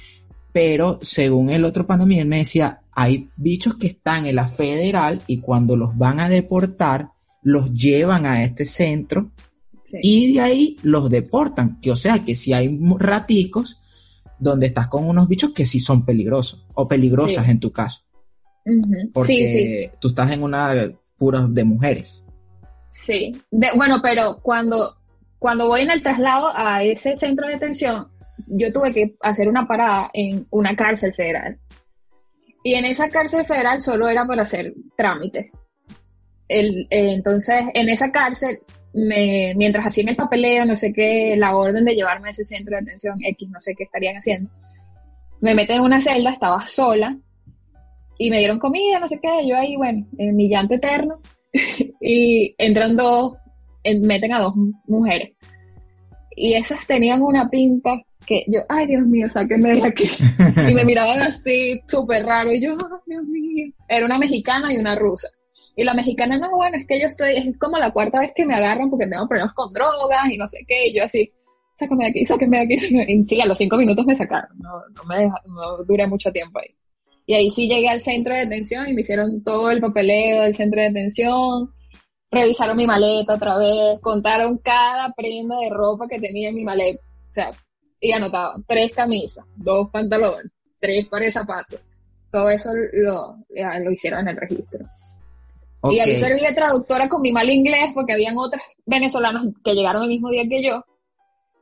[0.52, 5.22] pero según el otro panamí, él me decía, hay bichos que están en la federal
[5.26, 7.10] y cuando los van a deportar,
[7.42, 9.30] los llevan a este centro
[10.02, 13.80] y de ahí los deportan, que o sea que si hay raticos,
[14.38, 18.02] donde estás con unos bichos que sí son peligrosos o peligrosas en tu caso.
[19.14, 20.72] Porque tú estás en una
[21.16, 22.26] pura de mujeres.
[22.90, 24.96] Sí, bueno, pero cuando,
[25.38, 28.08] cuando voy en el traslado a ese centro de detención,
[28.46, 31.58] yo tuve que hacer una parada en una cárcel federal.
[32.62, 35.52] Y en esa cárcel federal solo era para hacer trámites.
[36.48, 38.60] El, eh, entonces, en esa cárcel
[38.96, 42.76] me, mientras hacían el papeleo, no sé qué, la orden de llevarme a ese centro
[42.76, 44.50] de atención X, no sé qué estarían haciendo,
[45.40, 47.16] me meten en una celda, estaba sola,
[48.18, 51.20] y me dieron comida, no sé qué, yo ahí, bueno, en mi llanto eterno,
[52.00, 53.34] y entran dos,
[54.00, 54.54] meten a dos
[54.86, 55.32] mujeres.
[56.34, 60.04] Y esas tenían una pinta que yo, ay Dios mío, sáquenme de aquí.
[60.70, 63.72] y me miraban así, súper raro, y yo, ay Dios mío.
[63.88, 65.28] Era una mexicana y una rusa.
[65.78, 68.46] Y la mexicana, no, bueno, es que yo estoy, es como la cuarta vez que
[68.46, 71.30] me agarran porque tengo problemas con drogas y no sé qué, y yo así,
[71.74, 72.78] sácame de aquí, sáqueme de aquí.
[72.78, 76.74] Sí, a los cinco minutos me sacaron, no, no me no duré mucho tiempo ahí.
[77.26, 80.54] Y ahí sí llegué al centro de detención y me hicieron todo el papeleo del
[80.54, 81.70] centro de detención,
[82.30, 87.02] revisaron mi maleta otra vez, contaron cada prenda de ropa que tenía en mi maleta,
[87.02, 87.50] o sea,
[88.00, 91.80] y anotaban tres camisas, dos pantalones, tres pares de zapatos.
[92.32, 94.86] Todo eso lo, lo hicieron en el registro.
[95.90, 100.04] Y ahí serví de traductora con mi mal inglés porque habían otras venezolanas que llegaron
[100.04, 100.84] el mismo día que yo.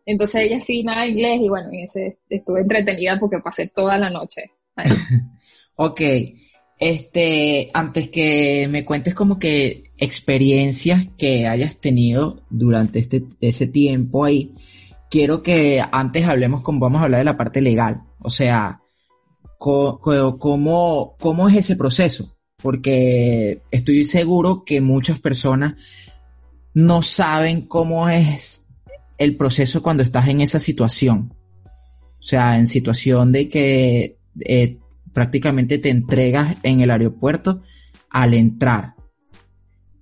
[0.06, 4.10] Entonces ella sí, nada inglés y bueno, y ese, estuve entretenida porque pasé toda la
[4.10, 4.50] noche.
[5.76, 6.00] ok,
[6.78, 14.24] este, antes que me cuentes como que experiencias que hayas tenido durante este, ese tiempo
[14.24, 14.54] ahí,
[15.10, 18.02] quiero que antes hablemos con, vamos a hablar de la parte legal.
[18.20, 18.82] O sea,
[19.58, 22.33] ¿cómo, cómo es ese proceso?
[22.64, 25.74] Porque estoy seguro que muchas personas
[26.72, 28.70] no saben cómo es
[29.18, 31.34] el proceso cuando estás en esa situación.
[31.66, 34.78] O sea, en situación de que eh,
[35.12, 37.60] prácticamente te entregas en el aeropuerto
[38.08, 38.94] al entrar.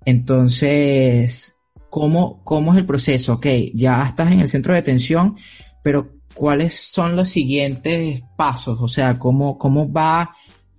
[0.05, 1.57] Entonces,
[1.89, 3.33] ¿cómo, ¿cómo es el proceso?
[3.33, 5.35] Ok, ya estás en el centro de detención,
[5.83, 8.77] pero ¿cuáles son los siguientes pasos?
[8.81, 10.33] O sea, ¿cómo, cómo va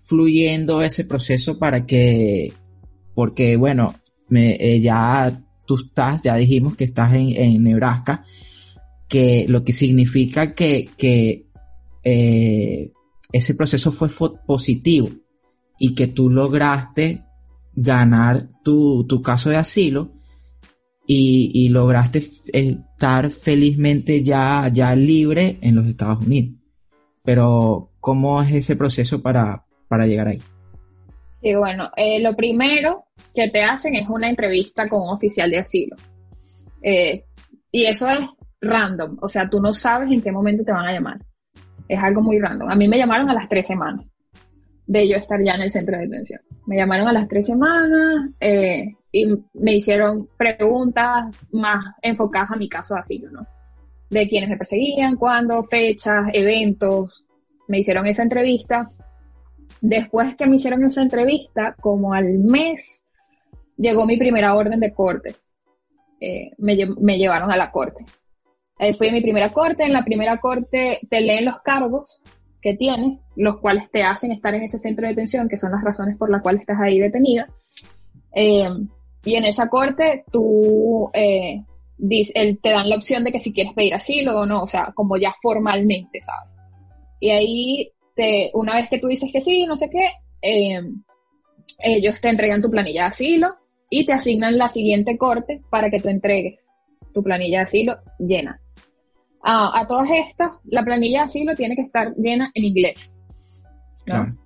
[0.05, 2.53] fluyendo ese proceso para que,
[3.15, 3.95] porque bueno,
[4.29, 8.25] me, eh, ya tú estás, ya dijimos que estás en, Nebraska,
[9.09, 11.47] que lo que significa que, que
[12.03, 12.93] eh,
[13.33, 14.09] ese proceso fue
[14.47, 15.11] positivo
[15.79, 17.25] y que tú lograste
[17.75, 20.13] ganar tu, tu caso de asilo
[21.07, 26.59] y, lograste estar felizmente ya, ya libre en los Estados Unidos.
[27.23, 30.43] Pero, ¿cómo es ese proceso para, para llegar ahí?
[31.33, 35.59] Sí, bueno, eh, lo primero que te hacen es una entrevista con un oficial de
[35.59, 35.97] asilo.
[36.83, 37.25] Eh,
[37.71, 38.21] y eso es
[38.61, 41.19] random, o sea, tú no sabes en qué momento te van a llamar.
[41.89, 42.71] Es algo muy random.
[42.71, 44.07] A mí me llamaron a las tres semanas
[44.87, 46.41] de yo estar ya en el centro de detención.
[46.67, 52.69] Me llamaron a las tres semanas eh, y me hicieron preguntas más enfocadas a mi
[52.69, 53.47] caso de asilo, ¿no?
[54.11, 57.25] De quiénes me perseguían, cuándo, fechas, eventos.
[57.69, 58.91] Me hicieron esa entrevista.
[59.87, 63.05] Después que me hicieron esa entrevista, como al mes,
[63.77, 65.37] llegó mi primera orden de corte.
[66.19, 68.03] Eh, me, me, llevaron a la corte.
[68.79, 69.85] Ahí fui a mi primera corte.
[69.85, 72.23] En la primera corte te leen los cargos
[72.63, 75.85] que tienes, los cuales te hacen estar en ese centro de detención, que son las
[75.85, 77.47] razones por las cuales estás ahí detenida.
[78.35, 78.71] Eh,
[79.23, 81.63] y en esa corte tú eh,
[82.09, 85.19] te dan la opción de que si quieres pedir asilo o no, o sea, como
[85.19, 86.55] ya formalmente, ¿sabes?
[87.21, 90.11] Y ahí, te, una vez que tú dices que sí, no sé qué,
[90.43, 90.81] eh,
[91.81, 93.57] ellos te entregan tu planilla de asilo
[93.91, 96.69] y te asignan la siguiente corte para que tú entregues
[97.13, 98.61] tu planilla de asilo llena
[99.45, 103.15] a todas estas, la planilla de asilo tiene que estar llena en inglés.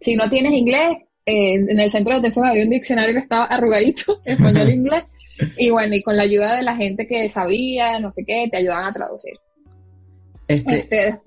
[0.00, 3.44] Si no tienes inglés, eh, en el centro de atención había un diccionario que estaba
[3.44, 5.04] arrugadito, español-inglés,
[5.56, 8.56] y bueno, y con la ayuda de la gente que sabía, no sé qué, te
[8.56, 9.34] ayudaban a traducir.
[10.46, 11.20] Este, este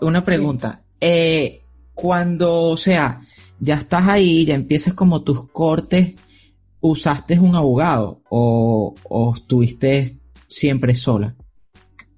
[0.00, 0.82] una pregunta.
[1.00, 1.61] Eh,
[1.94, 3.20] cuando, o sea,
[3.58, 6.14] ya estás ahí, ya empiezas como tus cortes,
[6.80, 8.94] ¿usaste un abogado o,
[9.36, 11.34] estuviste siempre sola?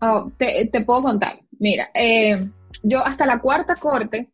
[0.01, 1.39] Oh, te, puedo contar.
[1.59, 2.49] Mira, eh,
[2.83, 4.31] yo hasta la cuarta corte,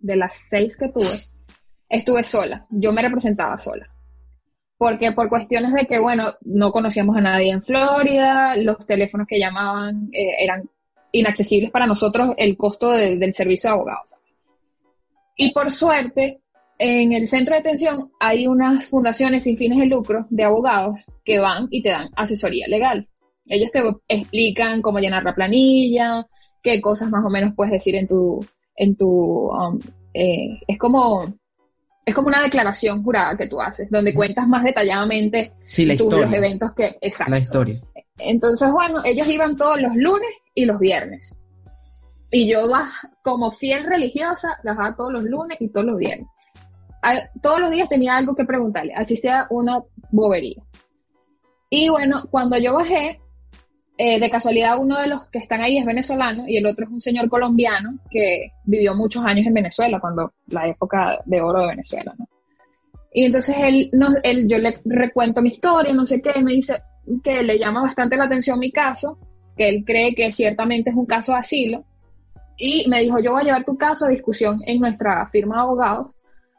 [0.00, 1.06] de las seis que tuve,
[1.88, 2.66] estuve sola.
[2.70, 3.88] Yo me representaba sola.
[4.76, 9.40] Porque por cuestiones de que, bueno, no conocíamos a nadie en Florida, los teléfonos que
[9.40, 10.70] llamaban eh, eran
[11.10, 14.14] inaccesibles para nosotros el costo del servicio de abogados.
[15.40, 16.40] Y por suerte,
[16.78, 21.38] en el centro de detención hay unas fundaciones sin fines de lucro de abogados que
[21.38, 23.08] van y te dan asesoría legal.
[23.46, 26.26] Ellos te explican cómo llenar la planilla,
[26.60, 29.78] qué cosas más o menos puedes decir en tu, en tu, um,
[30.12, 31.32] eh, es como,
[32.04, 36.98] es como una declaración jurada que tú haces, donde cuentas más detalladamente los eventos que,
[37.00, 37.30] exacto.
[37.30, 37.80] La historia.
[38.18, 41.38] Entonces, bueno, ellos iban todos los lunes y los viernes.
[42.30, 42.68] Y yo,
[43.22, 46.28] como fiel religiosa, bajaba todos los lunes y todos los viernes.
[47.42, 50.62] todos los días tenía algo que preguntarle, así sea una bobería.
[51.70, 53.20] Y bueno, cuando yo bajé,
[54.00, 56.90] eh, de casualidad uno de los que están ahí es venezolano y el otro es
[56.92, 61.68] un señor colombiano que vivió muchos años en Venezuela, cuando la época de oro de
[61.68, 62.28] Venezuela, ¿no?
[63.12, 63.90] Y entonces él,
[64.22, 66.74] él, yo le recuento mi historia, no sé qué, me dice
[67.24, 69.18] que le llama bastante la atención mi caso,
[69.56, 71.84] que él cree que ciertamente es un caso de asilo,
[72.58, 75.62] y me dijo, yo voy a llevar tu caso a discusión en nuestra firma de
[75.62, 76.16] abogados,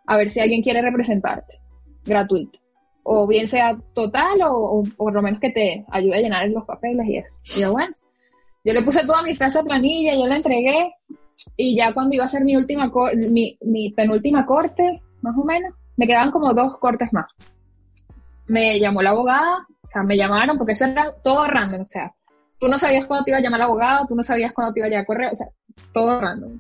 [0.08, 1.58] a ver si alguien quiere representarte,
[2.06, 2.60] gratuito
[3.12, 7.08] o bien sea total o, por lo menos que te ayude a llenar los papeles
[7.08, 7.34] y eso.
[7.58, 7.96] Y yo, bueno,
[8.64, 10.94] yo le puse toda mi frase planilla, yo la entregué
[11.58, 12.92] y ya cuando iba a ser mi última
[13.62, 17.36] mi penúltima corte, más o menos, me quedaban como dos cortes más.
[18.46, 22.14] Me llamó la abogada, o sea, me llamaron porque eso era todo random, o sea,
[22.60, 24.80] tú no sabías cuándo te iba a llamar la abogada, tú no sabías cuándo te
[24.80, 25.48] iba a llegar correo, o sea,
[25.94, 26.60] todo random.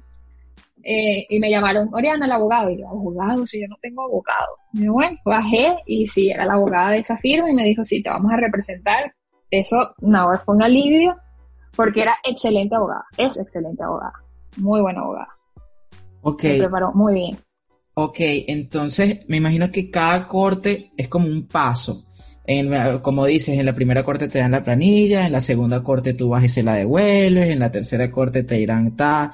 [0.83, 2.69] Eh, y me llamaron, Oriana, el abogado.
[2.69, 4.57] Y yo, abogado, si yo no tengo abogado.
[4.73, 7.83] Y yo, bueno, bajé y sí, era la abogada de esa firma y me dijo,
[7.83, 9.13] sí, te vamos a representar.
[9.51, 11.15] Eso, no, fue un alivio
[11.75, 13.05] porque era excelente abogada.
[13.17, 14.13] Es excelente abogada.
[14.57, 15.29] Muy buena abogada.
[16.21, 16.43] Ok.
[16.43, 17.38] Me preparó muy bien.
[17.95, 22.05] Ok, entonces me imagino que cada corte es como un paso.
[22.51, 26.15] En, como dices, en la primera corte te dan la planilla, en la segunda corte
[26.15, 29.33] tú vas y se la devuelves, en la tercera corte te dirán, ta,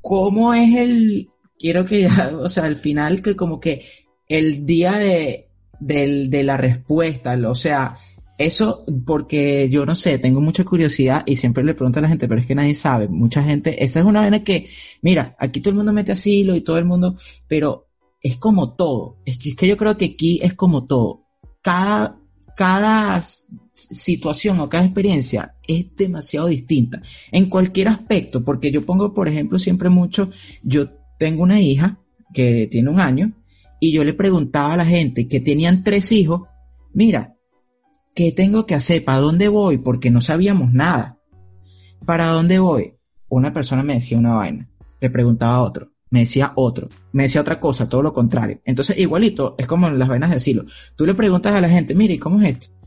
[0.00, 3.84] ¿cómo es el, quiero que ya, o sea, al final que como que
[4.26, 5.50] el día de,
[5.80, 7.94] de la respuesta, o sea,
[8.38, 12.26] eso porque yo no sé, tengo mucha curiosidad y siempre le pregunto a la gente,
[12.26, 14.66] pero es que nadie sabe, mucha gente, esa es una vena que,
[15.02, 19.18] mira, aquí todo el mundo mete asilo y todo el mundo, pero es como todo,
[19.26, 21.27] es que, es que yo creo que aquí es como todo,
[21.68, 22.18] cada,
[22.56, 23.22] cada
[23.74, 29.58] situación o cada experiencia es demasiado distinta en cualquier aspecto, porque yo pongo, por ejemplo,
[29.58, 30.30] siempre mucho,
[30.62, 30.88] yo
[31.18, 31.98] tengo una hija
[32.32, 33.32] que tiene un año
[33.80, 36.48] y yo le preguntaba a la gente que tenían tres hijos,
[36.94, 37.36] mira,
[38.14, 39.04] ¿qué tengo que hacer?
[39.04, 39.76] ¿Para dónde voy?
[39.76, 41.18] Porque no sabíamos nada.
[42.06, 42.94] ¿Para dónde voy?
[43.28, 44.70] Una persona me decía una vaina,
[45.02, 48.60] le preguntaba a otro, me decía otro, me decía otra cosa, todo lo contrario.
[48.64, 50.64] Entonces, igualito, es como en las vainas de asilo.
[50.96, 52.78] Tú le preguntas a la gente, mire, ¿cómo es esto?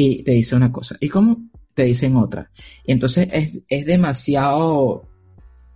[0.00, 0.96] y te dice una cosa.
[1.00, 1.36] ¿Y cómo
[1.74, 2.50] te dicen otra?
[2.84, 5.06] Y entonces es, es demasiado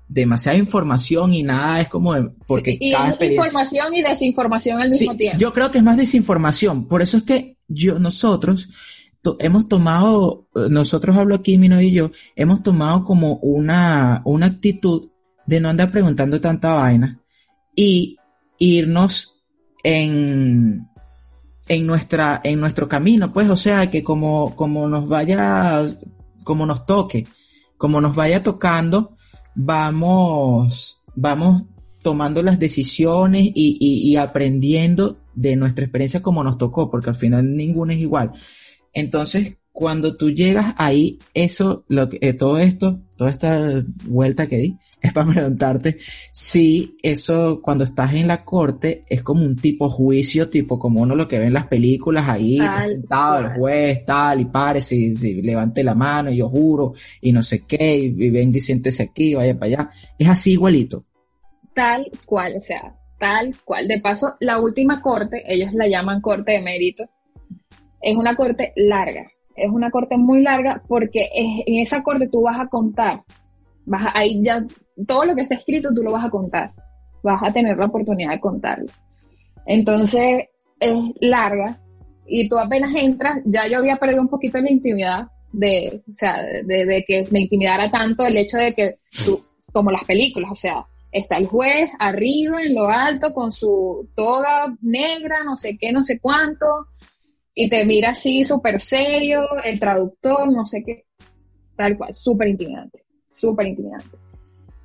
[0.06, 2.14] demasiada información y nada es como
[2.46, 5.38] porque y cada información y desinformación al mismo tiempo.
[5.38, 8.68] Yo creo que es más desinformación, por eso es que yo nosotros
[9.38, 15.08] hemos tomado nosotros hablo aquí Mino y yo hemos tomado como una una actitud
[15.46, 17.20] de no andar preguntando tanta vaina
[17.74, 18.16] y
[18.58, 19.36] irnos
[19.82, 20.88] en
[21.66, 25.84] en nuestra en nuestro camino, pues, o sea, que como como nos vaya
[26.44, 27.26] como nos toque,
[27.76, 29.16] como nos vaya tocando,
[29.54, 31.64] vamos, vamos
[32.02, 37.94] tomando las decisiones y, aprendiendo de nuestra experiencia como nos tocó, porque al final ninguna
[37.94, 38.32] es igual.
[38.92, 44.58] Entonces, cuando tú llegas ahí, eso, lo que, eh, todo esto, toda esta vuelta que
[44.58, 45.98] di, es para preguntarte
[46.32, 51.16] si eso, cuando estás en la corte, es como un tipo juicio, tipo como uno
[51.16, 55.82] lo que ve en las películas ahí, sentado el juez, tal, y pare, si, levante
[55.82, 59.34] la mano, y yo juro, y no sé qué, y, y venga y siéntese aquí,
[59.34, 59.90] vaya para allá.
[60.16, 61.04] Es así igualito.
[61.74, 63.88] Tal cual, o sea, tal cual.
[63.88, 67.10] De paso, la última corte, ellos la llaman corte de mérito,
[68.00, 72.58] es una corte larga es una corte muy larga porque en esa corte tú vas
[72.60, 73.22] a contar,
[73.86, 74.64] vas a, ahí ya
[75.06, 76.72] todo lo que está escrito tú lo vas a contar,
[77.22, 78.86] vas a tener la oportunidad de contarlo.
[79.66, 80.48] Entonces
[80.80, 81.78] es larga
[82.26, 86.42] y tú apenas entras, ya yo había perdido un poquito la intimidad de, o sea,
[86.42, 88.98] de, que me intimidara tanto el hecho de que
[89.72, 94.76] como las películas, o sea, está el juez arriba en lo alto con su toga
[94.82, 96.66] negra, no sé qué, no sé cuánto,
[97.54, 101.06] y te mira así súper serio, el traductor, no sé qué,
[101.76, 104.16] tal cual, súper intimidante, súper intimidante.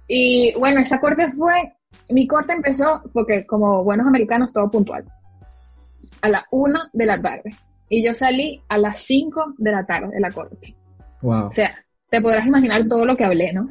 [0.08, 1.74] Y bueno, esa corte fue,
[2.10, 5.06] mi corte empezó, porque como buenos americanos, todo puntual,
[6.22, 7.56] a las 1 de la tarde.
[7.90, 10.76] Y yo salí a las 5 de la tarde de la corte.
[11.22, 11.48] Wow.
[11.48, 11.74] O sea,
[12.10, 13.70] te podrás imaginar todo lo que hablé, ¿no?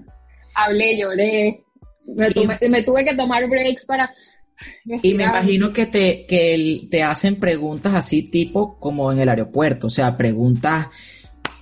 [0.55, 1.64] Hablé, lloré,
[2.05, 2.28] me,
[2.68, 4.11] me tuve que tomar breaks para
[5.03, 9.89] y me imagino que te, que te hacen preguntas así tipo como en el aeropuerto,
[9.89, 10.89] o sea, preguntas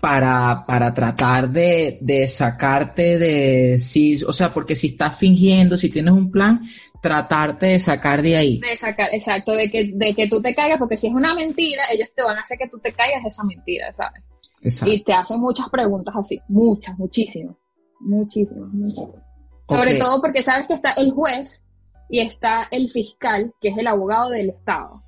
[0.01, 5.91] para, para tratar de, de sacarte de sí, o sea, porque si estás fingiendo, si
[5.91, 6.61] tienes un plan,
[7.03, 8.61] tratarte de sacar de ahí.
[8.61, 11.83] De sacar, exacto, de que, de que tú te caigas, porque si es una mentira,
[11.93, 14.23] ellos te van a hacer que tú te caigas esa mentira, ¿sabes?
[14.63, 14.95] Exacto.
[14.95, 17.57] Y te hacen muchas preguntas así, muchas, muchísimas,
[18.01, 19.23] muchísimas, muchísimas.
[19.69, 21.66] Sobre todo porque sabes que está el juez
[22.09, 25.03] y está el fiscal, que es el abogado del Estado.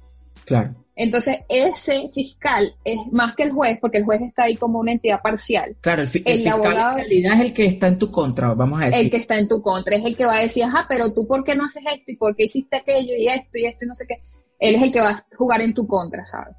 [0.44, 0.74] Claro.
[1.00, 4.90] Entonces, ese fiscal es más que el juez, porque el juez está ahí como una
[4.90, 5.76] entidad parcial.
[5.80, 9.04] Claro, el, fiscal en realidad es el que está en tu contra, vamos a decir.
[9.04, 11.24] El que está en tu contra, es el que va a decir, ajá, pero tú
[11.28, 13.88] por qué no haces esto y por qué hiciste aquello y esto y esto y
[13.88, 14.22] no sé qué.
[14.58, 16.56] Él es el que va a jugar en tu contra, ¿sabes?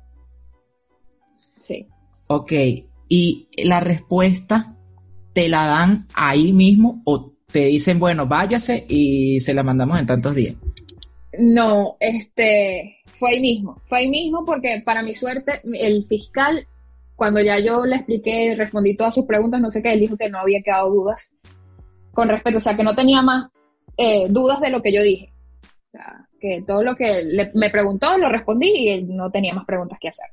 [1.60, 1.86] Sí.
[2.28, 2.54] Ok,
[3.10, 4.78] y la respuesta
[5.34, 10.08] te la dan ahí mismo o te dicen, bueno, váyase y se la mandamos en
[10.08, 10.56] tantos días.
[11.38, 16.68] No, este, fue ahí mismo, fue ahí mismo porque para mi suerte el fiscal,
[17.16, 20.30] cuando ya yo le expliqué, respondí todas sus preguntas, no sé qué, él dijo que
[20.30, 21.34] no había quedado dudas
[22.14, 23.50] con respecto, o sea, que no tenía más
[23.97, 25.34] eh, dudas de lo que yo dije.
[26.39, 30.08] Que todo lo que me preguntó lo respondí y él no tenía más preguntas que
[30.08, 30.30] hacer.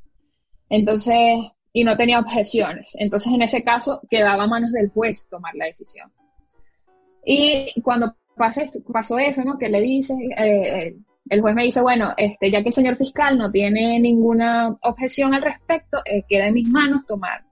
[0.69, 1.39] Entonces,
[1.73, 2.93] y no tenía objeciones.
[2.99, 6.11] Entonces, en ese caso, quedaba a manos del juez tomar la decisión.
[7.29, 9.59] Y cuando pasó eso, ¿no?
[9.59, 10.95] Que le dice, eh,
[11.29, 15.35] el juez me dice, bueno, este, ya que el señor fiscal no tiene ninguna objeción
[15.35, 17.45] al respecto, eh, queda en mis manos tomar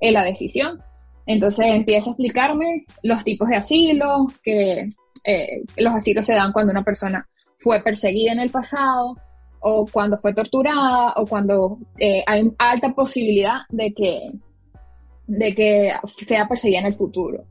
[0.00, 0.82] eh, la decisión.
[1.24, 4.88] Entonces empieza a explicarme los tipos de asilo, que
[5.76, 7.26] los asilos se dan cuando una persona
[7.58, 9.16] fue perseguida en el pasado,
[9.60, 11.78] o cuando fue torturada, o cuando
[12.26, 14.32] hay alta posibilidad de que,
[15.28, 17.46] de que sea perseguida en el futuro.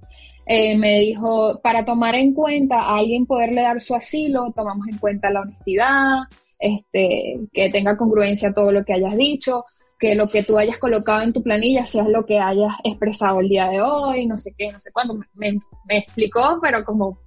[0.45, 4.97] Eh, me dijo, para tomar en cuenta a alguien poderle dar su asilo, tomamos en
[4.97, 6.15] cuenta la honestidad,
[6.59, 9.65] este, que tenga congruencia todo lo que hayas dicho,
[9.99, 13.49] que lo que tú hayas colocado en tu planilla sea lo que hayas expresado el
[13.49, 15.19] día de hoy, no sé qué, no sé cuándo.
[15.35, 17.19] Me, explicó, pero como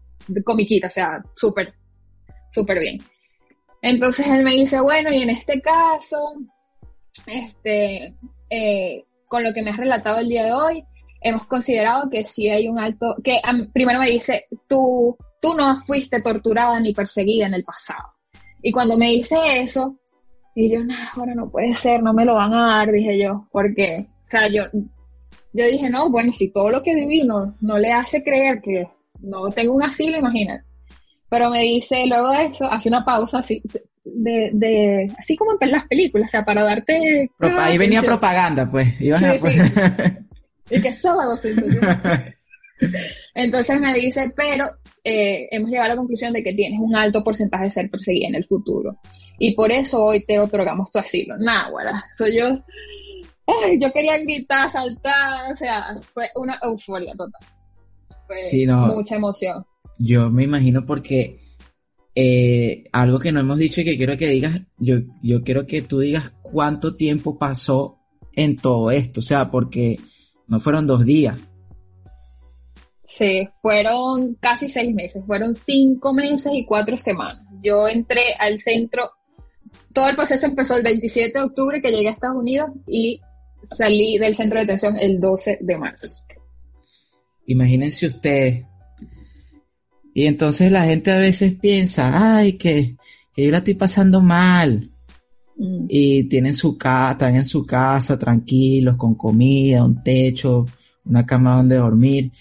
[0.44, 1.72] comiquita, o sea, súper,
[2.50, 2.98] súper bien.
[3.80, 6.34] Entonces él me dice, bueno, y en este caso,
[7.26, 8.12] este,
[8.50, 10.84] eh, con lo que me has relatado el día de hoy,
[11.25, 13.41] hemos considerado que si hay un alto, que
[13.72, 18.12] primero me dice, tú, tú no fuiste torturada ni perseguida en el pasado.
[18.62, 19.99] Y cuando me dice eso,
[20.55, 23.49] y yo, no, ahora no puede ser, no me lo van a dar, dije yo,
[23.51, 24.64] porque, o sea, yo,
[25.55, 28.87] yo dije, no, bueno, si todo lo que viví no, le hace creer que
[29.20, 30.64] no tengo un asilo, imagínate.
[31.31, 33.62] Pero me dice, luego de eso, hace una pausa así,
[34.05, 37.31] de, de, así como en las películas, o sea, para darte...
[37.41, 38.95] ahí venía propaganda, pues.
[38.99, 39.59] sí, sí.
[40.70, 41.50] y que sábado sí.
[43.34, 44.66] Entonces me dice, pero
[45.02, 48.28] eh, hemos llegado a la conclusión de que tienes un alto porcentaje de ser perseguida
[48.28, 48.98] en el futuro.
[49.38, 51.36] Y por eso hoy te otorgamos tu asilo.
[51.38, 52.64] Nada, guara, soy yo.
[53.78, 57.42] yo quería gritar, saltar, o sea, fue una euforia total.
[58.26, 59.64] Fue mucha emoción.
[59.98, 61.40] Yo me imagino porque
[62.14, 65.82] eh, algo que no hemos dicho y que quiero que digas, yo, yo quiero que
[65.82, 67.98] tú digas cuánto tiempo pasó
[68.32, 69.98] en todo esto, o sea, porque
[70.47, 71.36] no fueron dos días.
[73.07, 77.47] Sí, fueron casi seis meses, fueron cinco meses y cuatro semanas.
[77.62, 79.11] Yo entré al centro,
[79.92, 83.20] todo el proceso empezó el 27 de octubre que llegué a Estados Unidos y
[83.62, 86.24] salí del centro de detención el 12 de marzo.
[87.47, 88.66] Imagínense ustedes.
[90.14, 92.97] Y entonces la gente a veces piensa, ay, que,
[93.36, 94.90] yo la estoy pasando mal.
[95.57, 95.86] Mm.
[95.88, 100.66] Y tienen su casa, están en su casa tranquilos, con comida, un techo,
[101.05, 102.32] una cama donde dormir.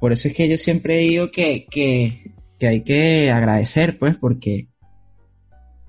[0.00, 4.68] Por eso es que yo siempre digo que, que, que hay que agradecer, pues, porque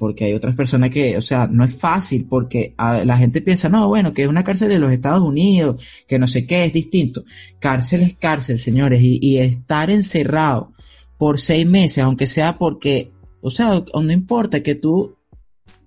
[0.04, 3.88] porque hay otras personas que, o sea, no es fácil porque la gente piensa, no,
[3.88, 7.24] bueno, que es una cárcel de los Estados Unidos, que no sé qué, es distinto.
[7.58, 10.74] Cárcel es cárcel, señores, y, estar encerrado
[11.18, 15.16] por seis meses, aunque sea porque, o sea, no importa que tú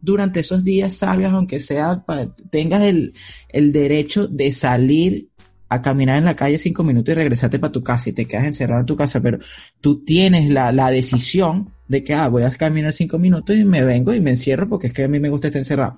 [0.07, 2.05] durante esos días salgas, aunque sea,
[2.51, 3.13] tengas el,
[3.49, 5.29] el derecho de salir
[5.69, 8.47] a caminar en la calle cinco minutos y regresarte para tu casa y te quedas
[8.47, 9.39] encerrado en tu casa, pero
[9.81, 13.83] tú tienes la, la decisión de que, ah, voy a caminar cinco minutos y me
[13.83, 15.97] vengo y me encierro porque es que a mí me gusta estar encerrado.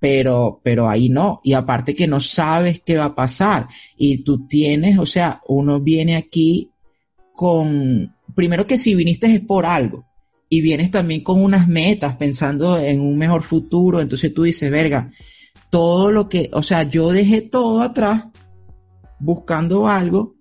[0.00, 1.40] Pero, pero ahí no.
[1.44, 3.68] Y aparte que no sabes qué va a pasar.
[3.96, 6.70] Y tú tienes, o sea, uno viene aquí
[7.34, 10.09] con, primero que si viniste es por algo.
[10.50, 14.00] Y vienes también con unas metas, pensando en un mejor futuro.
[14.00, 15.10] Entonces tú dices, verga,
[15.70, 18.24] todo lo que, o sea, yo dejé todo atrás
[19.18, 20.34] buscando algo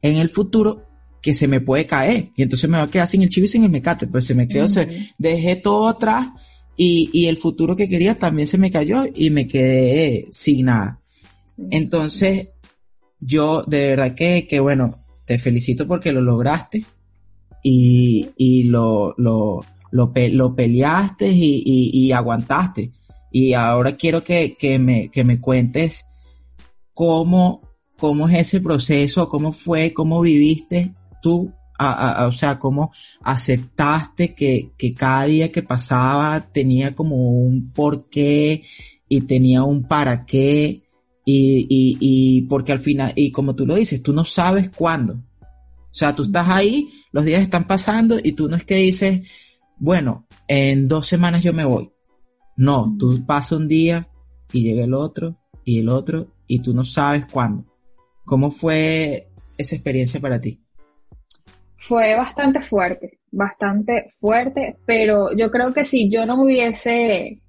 [0.00, 0.88] en el futuro
[1.20, 3.48] que se me puede caer y entonces me va a quedar sin el chivo y
[3.48, 6.28] sin el mecate, pues se me quedó, se, dejé todo atrás
[6.76, 11.00] y, y, el futuro que quería también se me cayó y me quedé sin nada.
[11.70, 12.48] Entonces,
[13.20, 16.84] yo de verdad que, que, bueno, te felicito porque lo lograste
[17.64, 22.92] y, y lo, lo, lo, lo peleaste y, y, y, aguantaste.
[23.32, 26.04] Y ahora quiero que, que, me, que me cuentes
[26.92, 27.62] cómo,
[27.98, 32.92] cómo es ese proceso, cómo fue, cómo viviste tú, o sea, cómo
[33.22, 38.62] aceptaste que, cada día que pasaba tenía como un porqué
[39.08, 40.82] y tenía un para qué
[41.24, 41.66] y,
[41.98, 45.16] y, porque al final, y como tú lo dices, tú no sabes cuándo.
[45.94, 49.30] O sea, tú estás ahí, los días están pasando y tú no es que dices,
[49.76, 51.92] bueno, en dos semanas yo me voy.
[52.56, 54.08] No, tú pasas un día
[54.52, 57.64] y llega el otro y el otro y tú no sabes cuándo.
[58.24, 60.64] ¿Cómo fue esa experiencia para ti?
[61.86, 67.42] fue bastante fuerte, bastante fuerte, pero yo creo que si yo no me hubiese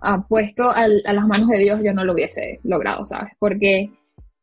[0.00, 3.32] ah, puesto a las manos de Dios, yo no lo hubiese logrado, ¿sabes?
[3.40, 3.90] Porque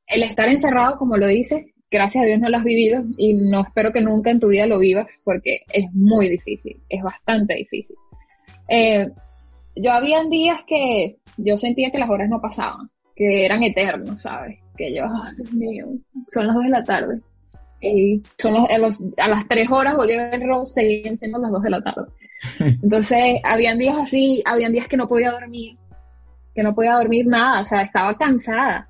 [0.07, 3.61] el estar encerrado, como lo dices, gracias a Dios no lo has vivido y no
[3.61, 7.97] espero que nunca en tu vida lo vivas porque es muy difícil, es bastante difícil.
[8.67, 9.09] Eh,
[9.75, 14.59] yo había días que yo sentía que las horas no pasaban, que eran eternos, ¿sabes?
[14.77, 15.03] Que yo,
[15.37, 15.87] Dios mío,
[16.29, 17.21] son las dos de la tarde
[17.81, 21.81] y son a, las tres horas volvió el robo, seguían siendo las dos de la
[21.81, 22.05] tarde.
[22.59, 25.77] Entonces, habían días así, habían días que no podía dormir,
[26.53, 28.87] que no podía dormir nada, o sea, estaba cansada.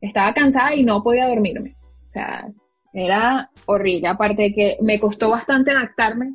[0.00, 1.74] Estaba cansada y no podía dormirme.
[2.92, 4.08] Era horrible.
[4.08, 6.32] Aparte de que me costó bastante adaptarme,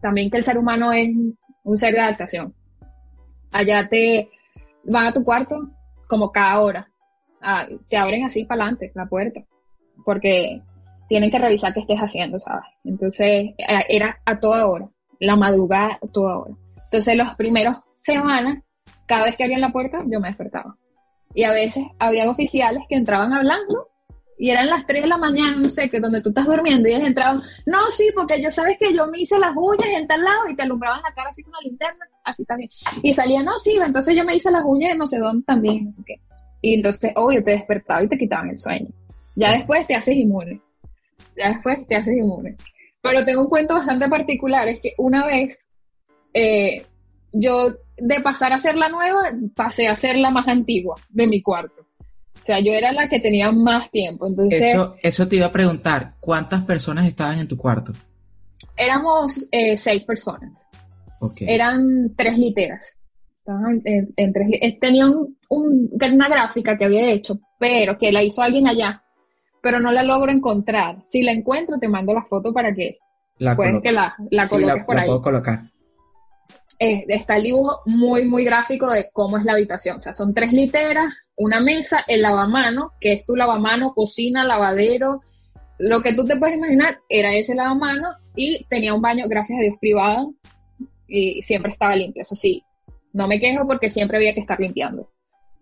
[0.00, 1.10] también que el ser humano es
[1.64, 2.54] un ser de adaptación.
[3.52, 4.30] Allá te
[4.84, 5.70] van a tu cuarto
[6.08, 6.88] como cada hora.
[7.40, 9.44] Ah, te abren así para adelante la puerta
[10.04, 10.62] porque
[11.08, 12.64] tienen que revisar qué estés haciendo, ¿sabes?
[12.84, 14.88] Entonces, eh, era a toda hora,
[15.20, 16.54] la madrugada a toda hora.
[16.84, 18.62] Entonces, los primeros semanas,
[19.06, 20.76] cada vez que abrían la puerta, yo me despertaba.
[21.34, 23.88] Y a veces había oficiales que entraban hablando
[24.38, 26.92] y eran las 3 de la mañana, no sé, que donde tú estás durmiendo y
[26.92, 30.22] ellos entraban, no, sí, porque yo sabes que yo me hice las uñas en tal
[30.22, 32.70] lado y te alumbraban la cara así con la linterna, así también.
[33.02, 35.86] Y salía, no, sí, entonces yo me hice las uñas en no sé dónde también,
[35.86, 36.20] no sé qué.
[36.60, 38.88] Y entonces, obvio, te despertaba y te quitaban el sueño.
[39.34, 40.60] Ya después te haces inmune.
[41.36, 42.56] Ya después te haces inmune.
[43.00, 45.66] Pero tengo un cuento bastante particular, es que una vez
[46.34, 46.84] eh,
[47.32, 49.22] yo de pasar a ser la nueva,
[49.54, 51.75] pasé a ser la más antigua de mi cuarto.
[52.46, 54.24] O sea, yo era la que tenía más tiempo.
[54.24, 57.92] Entonces, eso, eso te iba a preguntar, ¿cuántas personas estaban en tu cuarto?
[58.76, 60.64] Éramos eh, seis personas.
[61.40, 62.98] eran tres literas.
[63.48, 65.06] En, eh, tenía
[65.48, 69.02] una gráfica que había hecho, pero que la hizo alguien allá,
[69.60, 71.02] pero no la logro encontrar.
[71.04, 72.98] Si la encuentro, te mando la foto para que
[73.38, 75.06] la que la, la coloques por ahí.
[75.06, 75.62] Puedo colocar.
[76.78, 79.96] Eh, está el dibujo muy, muy gráfico de cómo es la habitación.
[79.96, 85.22] O sea, son tres literas, una mesa, el lavamano, que es tu lavamano, cocina, lavadero,
[85.78, 89.62] lo que tú te puedes imaginar era ese lavamano y tenía un baño, gracias a
[89.62, 90.34] Dios, privado
[91.06, 92.22] y siempre estaba limpio.
[92.22, 92.62] Eso sí,
[93.12, 95.10] no me quejo porque siempre había que estar limpiando.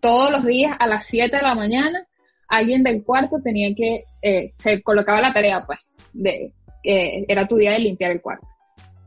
[0.01, 2.07] Todos los días a las 7 de la mañana,
[2.49, 5.81] alguien del cuarto tenía que, eh, se colocaba la tarea, pues,
[6.13, 6.53] de
[6.83, 8.47] que era tu día de limpiar el cuarto.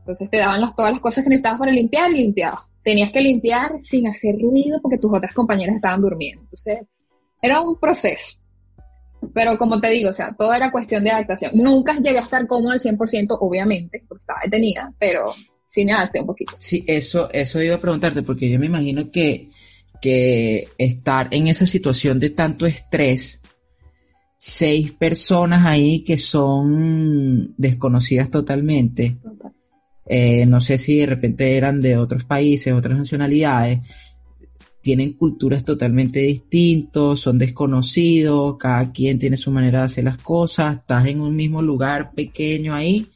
[0.08, 2.60] Entonces te daban todas las cosas que necesitabas para limpiar y limpiabas.
[2.82, 6.44] Tenías que limpiar sin hacer ruido porque tus otras compañeras estaban durmiendo.
[6.44, 6.78] Entonces,
[7.42, 8.38] era un proceso.
[9.34, 11.50] Pero como te digo, o sea, todo era cuestión de adaptación.
[11.54, 15.26] Nunca llegué a estar cómodo al 100%, obviamente, porque estaba detenida, pero
[15.66, 16.54] sí me adapté un poquito.
[16.58, 19.50] Sí, eso, eso iba a preguntarte, porque yo me imagino que,
[20.00, 23.42] que estar en esa situación de tanto estrés,
[24.38, 29.18] seis personas ahí que son desconocidas totalmente,
[30.08, 33.80] eh, no sé si de repente eran de otros países, otras nacionalidades,
[34.80, 40.78] tienen culturas totalmente distintas, son desconocidos, cada quien tiene su manera de hacer las cosas,
[40.78, 43.10] estás en un mismo lugar pequeño ahí.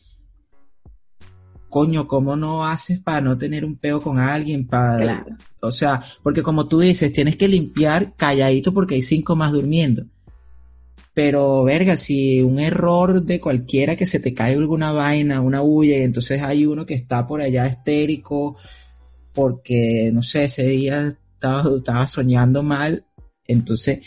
[1.71, 4.67] Coño, ¿cómo no haces para no tener un peo con alguien?
[4.67, 5.25] Para,
[5.61, 10.05] O sea, porque como tú dices, tienes que limpiar calladito porque hay cinco más durmiendo.
[11.15, 15.99] Pero, verga, si un error de cualquiera que se te cae alguna vaina, una bulla,
[15.99, 18.57] y entonces hay uno que está por allá estérico,
[19.35, 23.05] porque, no sé, ese día estaba, soñando mal.
[23.47, 24.01] Entonces,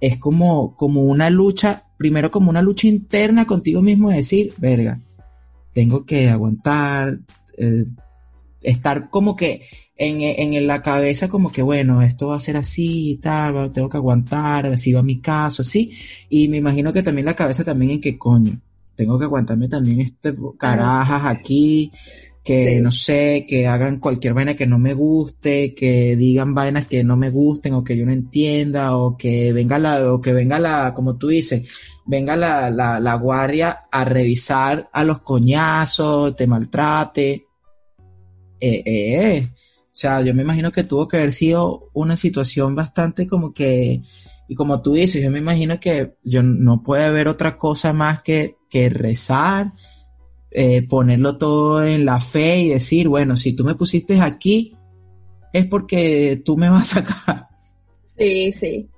[0.00, 5.00] es como, como una lucha, primero como una lucha interna contigo mismo de decir, verga,
[5.72, 7.20] tengo que aguantar,
[7.58, 7.84] eh,
[8.60, 9.62] estar como que
[10.02, 13.90] en, en, la cabeza como que, bueno, esto va a ser así y tal, tengo
[13.90, 15.92] que aguantar, así va mi caso, así.
[16.30, 18.58] Y me imagino que también la cabeza también en que coño,
[18.96, 21.92] tengo que aguantarme también este carajas aquí,
[22.42, 27.04] que no sé, que hagan cualquier vaina que no me guste, que digan vainas que
[27.04, 30.58] no me gusten o que yo no entienda o que venga la, o que venga
[30.58, 31.68] la, como tú dices,
[32.06, 37.46] venga la, la, la guardia a revisar a los coñazos, te maltrate.
[38.62, 39.48] Eh, eh, eh.
[40.00, 44.00] O sea, yo me imagino que tuvo que haber sido una situación bastante como que,
[44.48, 48.22] y como tú dices, yo me imagino que yo no puede haber otra cosa más
[48.22, 49.74] que, que rezar
[50.52, 54.74] eh, ponerlo todo en la fe y decir, bueno, si tú me pusiste aquí,
[55.52, 57.48] es porque tú me vas a sacar.
[58.16, 58.88] Sí, sí.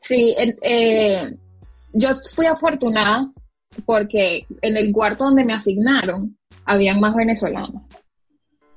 [0.00, 0.32] Sí,
[0.62, 1.36] eh,
[1.92, 3.32] yo fui afortunada
[3.84, 7.82] porque en el cuarto donde me asignaron habían más venezolanas.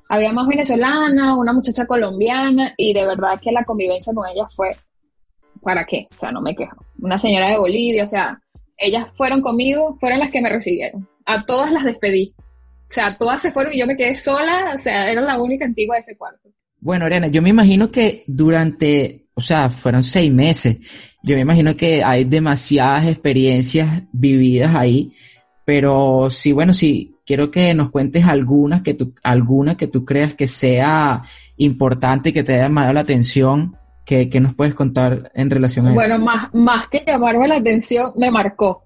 [0.10, 4.76] Había más venezolanas, una muchacha colombiana y de verdad que la convivencia con ellas fue,
[5.62, 6.08] ¿para qué?
[6.14, 6.78] O sea, no me quejo.
[7.00, 8.40] Una señora de Bolivia, o sea,
[8.78, 12.34] ellas fueron conmigo, fueron las que me recibieron a todas las despedí.
[12.38, 15.66] O sea, todas se fueron y yo me quedé sola, o sea, era la única
[15.66, 16.50] antigua de ese cuarto.
[16.80, 21.16] Bueno, Oriana, yo me imagino que durante, o sea, fueron seis meses.
[21.24, 25.14] Yo me imagino que hay demasiadas experiencias vividas ahí,
[25.66, 30.36] pero sí, bueno, sí, quiero que nos cuentes algunas que tú, alguna que tú creas
[30.36, 31.24] que sea
[31.58, 35.96] importante, que te haya llamado la atención, que, nos puedes contar en relación a eso.
[35.96, 38.84] Bueno, más, más que llamarme la atención, me marcó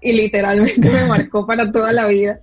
[0.00, 2.40] y literalmente me marcó para toda la vida,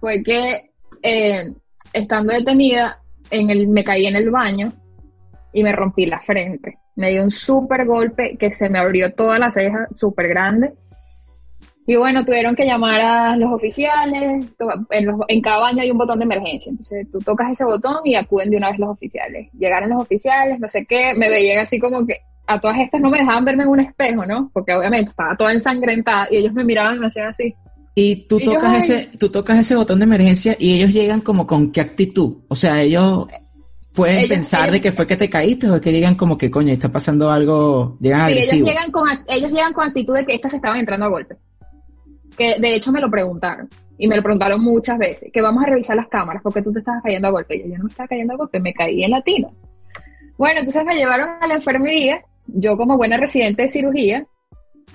[0.00, 0.70] fue que
[1.02, 1.44] eh,
[1.92, 4.72] estando detenida, en el, me caí en el baño
[5.52, 6.78] y me rompí la frente.
[6.96, 10.72] Me dio un súper golpe que se me abrió toda la ceja súper grande.
[11.90, 14.46] Y bueno, tuvieron que llamar a los oficiales.
[14.90, 16.70] En, en, cada baño hay un botón de emergencia.
[16.70, 19.48] Entonces tú tocas ese botón y acuden de una vez los oficiales.
[19.58, 21.14] Llegaron los oficiales, no sé qué.
[21.16, 24.24] Me veían así como que a todas estas no me dejaban verme en un espejo,
[24.24, 24.52] ¿no?
[24.52, 27.56] Porque obviamente estaba toda ensangrentada y ellos me miraban y me hacían así.
[27.96, 31.72] Y tú tocas ese, tú tocas ese botón de emergencia y ellos llegan como con
[31.72, 32.36] qué actitud.
[32.46, 33.26] O sea, ellos
[33.92, 36.92] pueden pensar de que fue que te caíste o que llegan como que coño, está
[36.92, 40.78] pasando algo, llegan sí, ellos llegan con ellos llegan con actitud de que estas estaban
[40.78, 41.36] entrando a golpe.
[42.40, 43.68] Que de hecho me lo preguntaron
[43.98, 46.78] y me lo preguntaron muchas veces, que vamos a revisar las cámaras porque tú te
[46.78, 47.58] estabas cayendo a golpe.
[47.58, 49.48] Yo, yo no me estaba cayendo a golpe, me caí en la tina.
[50.38, 54.26] Bueno, entonces me llevaron a la enfermería yo como buena residente de cirugía,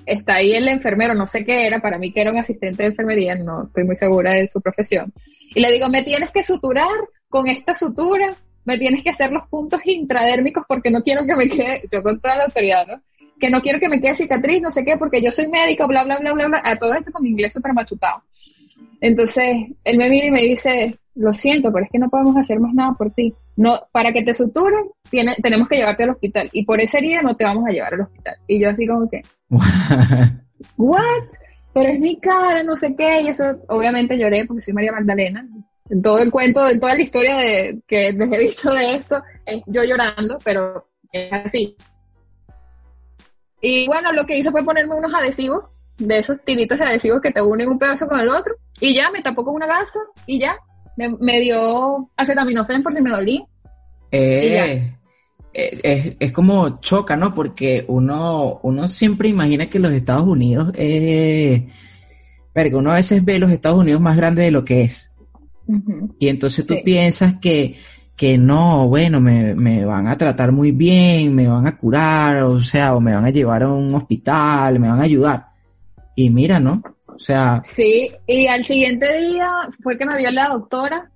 [0.04, 2.88] está ahí el enfermero, no sé qué era, para mí que era un asistente de
[2.90, 5.12] enfermería, no estoy muy segura de su profesión.
[5.54, 6.88] Y le digo, me tienes que suturar
[7.28, 8.34] con esta sutura,
[8.64, 12.20] me tienes que hacer los puntos intradérmicos porque no quiero que me quede, yo con
[12.20, 13.00] toda la autoridad, ¿no?
[13.38, 16.04] Que no quiero que me quede cicatriz, no sé qué, porque yo soy médico, bla,
[16.04, 18.22] bla, bla, bla, bla, a todo esto con mi inglés súper machucado.
[19.00, 22.60] Entonces, él me mira y me dice, lo siento, pero es que no podemos hacer
[22.60, 23.34] más nada por ti.
[23.56, 26.48] No, para que te suturen, tiene, tenemos que llevarte al hospital.
[26.52, 28.36] Y por ese día no te vamos a llevar al hospital.
[28.46, 29.22] Y yo así como que,
[30.76, 31.00] ¿what?
[31.72, 33.22] Pero es mi cara, no sé qué.
[33.22, 35.46] Y eso, obviamente lloré porque soy María Magdalena.
[35.88, 39.22] En todo el cuento, en toda la historia de, que les he dicho de esto,
[39.44, 41.76] es yo llorando, pero es así.
[43.68, 45.64] Y bueno, lo que hizo fue ponerme unos adhesivos,
[45.98, 48.54] de esos tiritos de adhesivos que te unen un pedazo con el otro.
[48.80, 50.56] Y ya, me tapó con una gasa y ya,
[50.96, 53.44] me, dio acetaminofén por si me dolía.
[54.12, 54.94] Eh,
[55.52, 57.34] eh, es, como choca, ¿no?
[57.34, 61.64] Porque uno, uno siempre imagina que los Estados Unidos es...
[62.52, 65.12] Pero uno a veces ve los Estados Unidos más grandes de lo que es.
[66.20, 67.74] Y entonces tú piensas que,
[68.16, 72.60] que no, bueno, me, me, van a tratar muy bien, me van a curar, o
[72.60, 75.46] sea, o me van a llevar a un hospital, me van a ayudar.
[76.14, 76.82] Y mira, ¿no?
[77.06, 77.60] O sea...
[77.62, 79.52] Sí, y al siguiente día
[79.82, 81.10] fue que me vio la doctora,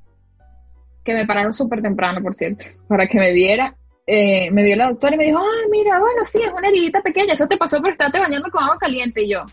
[1.02, 3.74] que me pararon súper temprano, por cierto, para que me viera.
[4.06, 7.00] Eh, me vio la doctora y me dijo, ay, mira, bueno, sí, es una heridita
[7.00, 9.22] pequeña, eso te pasó por estarte bañando con agua caliente.
[9.22, 9.44] Y yo,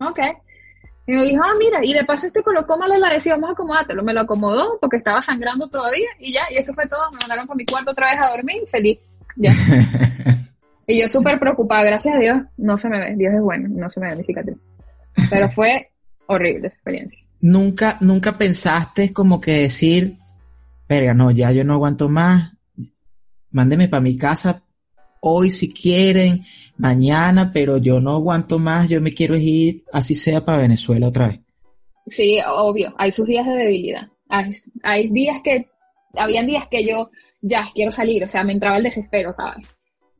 [0.00, 0.20] ok.
[1.08, 3.52] Y me dijo, ah, mira, y de paso este colocó mal el adhesivo, vamos a
[3.54, 4.02] acomodártelo.
[4.02, 7.10] Me lo acomodó porque estaba sangrando todavía y ya, y eso fue todo.
[7.12, 8.98] Me mandaron para mi cuarto otra vez a dormir, feliz.
[9.36, 9.54] Ya.
[10.86, 13.88] y yo súper preocupada, gracias a Dios, no se me ve, Dios es bueno, no
[13.88, 14.58] se me ve mi cicatriz.
[15.30, 15.92] Pero fue
[16.26, 17.24] horrible esa experiencia.
[17.40, 20.18] Nunca, nunca pensaste como que decir,
[20.90, 22.52] verga, no, ya yo no aguanto más,
[23.50, 24.62] mándeme para mi casa
[25.20, 26.42] hoy si quieren,
[26.76, 31.28] mañana, pero yo no aguanto más, yo me quiero ir, así sea para Venezuela otra
[31.28, 31.40] vez.
[32.06, 34.08] Sí, obvio, hay sus días de debilidad.
[34.28, 35.68] Hay, días que,
[36.14, 37.10] habían días que yo
[37.40, 39.66] ya quiero salir, o sea, me entraba el desespero, ¿sabes?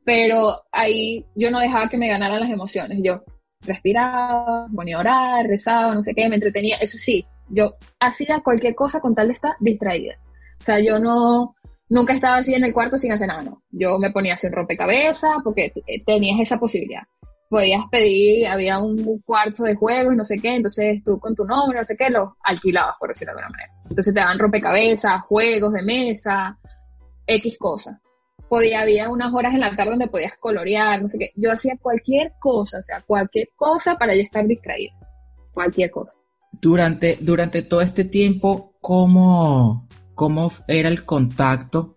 [0.03, 2.99] Pero ahí yo no dejaba que me ganaran las emociones.
[3.03, 3.23] Yo,
[3.61, 6.77] respiraba, ponía a orar, rezaba, no sé qué, me entretenía.
[6.77, 10.15] Eso sí, yo hacía cualquier cosa con tal de estar distraída.
[10.59, 11.55] O sea, yo no,
[11.89, 13.63] nunca estaba así en el cuarto sin hacer nada, no.
[13.71, 15.73] Yo me ponía a hacer rompecabezas porque
[16.05, 17.03] tenías esa posibilidad.
[17.49, 21.45] Podías pedir, había un cuarto de juegos y no sé qué, entonces tú con tu
[21.45, 23.73] nombre, no sé qué, lo alquilabas, por decirlo de alguna manera.
[23.89, 26.57] Entonces te daban rompecabezas, juegos de mesa,
[27.25, 27.97] X cosas
[28.49, 31.31] podía, había unas horas en la tarde donde podías colorear, no sé qué.
[31.35, 34.93] Yo hacía cualquier cosa, o sea, cualquier cosa para yo estar distraída.
[35.53, 36.19] Cualquier cosa.
[36.51, 39.87] Durante, durante todo este tiempo, ¿cómo,
[40.19, 41.95] cómo era el contacto?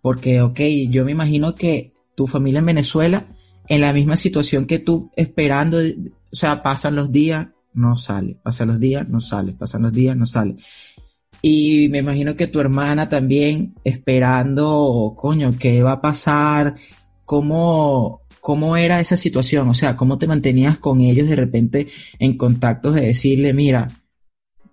[0.00, 3.26] Porque, ok, yo me imagino que tu familia en Venezuela,
[3.66, 8.68] en la misma situación que tú, esperando, o sea, pasan los días, no sale, pasan
[8.68, 10.54] los días, no sale, pasan los días, no sale.
[11.42, 16.76] Y me imagino que tu hermana también esperando, coño, ¿qué va a pasar?
[17.24, 19.68] ¿Cómo, cómo era esa situación?
[19.70, 21.88] O sea, ¿cómo te mantenías con ellos de repente
[22.20, 24.02] en contacto de decirle, mira,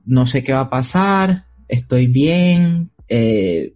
[0.05, 3.73] no sé qué va a pasar, estoy bien, eh,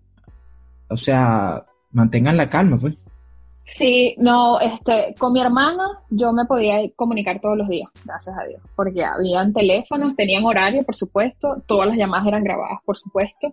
[0.89, 2.95] o sea, mantengan la calma, pues.
[3.63, 8.45] Sí, no, este, con mi hermana yo me podía comunicar todos los días, gracias a
[8.45, 13.51] Dios, porque habían teléfonos, tenían horario, por supuesto, todas las llamadas eran grabadas, por supuesto,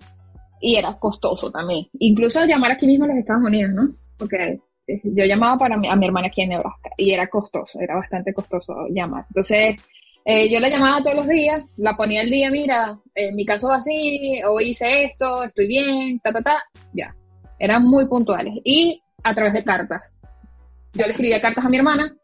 [0.60, 1.86] y era costoso también.
[1.98, 3.88] Incluso llamar aquí mismo a los Estados Unidos, ¿no?
[4.16, 7.80] Porque eh, yo llamaba para mi, a mi hermana aquí en Nebraska y era costoso,
[7.80, 9.24] era bastante costoso llamar.
[9.30, 9.76] Entonces,
[10.24, 13.68] eh, yo la llamaba todos los días, la ponía el día, mira, en mi caso
[13.68, 16.64] va así, hoy hice esto, estoy bien, ta, ta, ta,
[16.94, 17.14] ya.
[17.58, 18.54] Eran muy puntuales.
[18.64, 20.14] Y a través de cartas.
[20.94, 22.16] Yo le escribía cartas a mi hermana,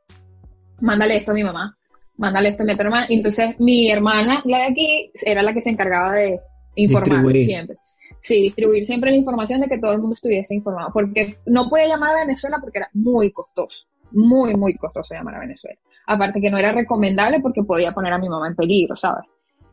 [0.81, 1.77] mándale esto a mi mamá,
[2.17, 3.07] mándale esto a mi otra hermana.
[3.09, 6.41] Y entonces mi hermana, la de aquí, era la que se encargaba de
[6.77, 7.77] informar siempre.
[8.19, 10.91] Sí, distribuir siempre la información de que todo el mundo estuviese informado.
[10.93, 13.87] Porque no puede llamar a Venezuela porque era muy costoso.
[14.13, 15.79] Muy, muy costoso llamar a Venezuela.
[16.07, 19.25] Aparte que no era recomendable porque podía poner a mi mamá en peligro, ¿sabes?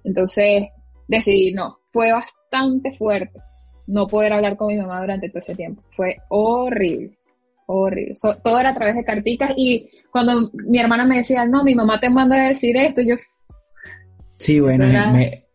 [0.04, 0.68] Entonces
[1.08, 3.40] decidí, no, fue bastante fuerte
[3.88, 5.82] no poder hablar con mi mamá durante todo ese tiempo.
[5.92, 7.18] Fue horrible
[7.68, 8.14] horrible.
[8.44, 12.00] todo era a través de carticas y cuando mi hermana me decía, no, mi mamá
[12.00, 13.16] te manda a decir esto, yo...
[14.38, 14.86] Sí, bueno,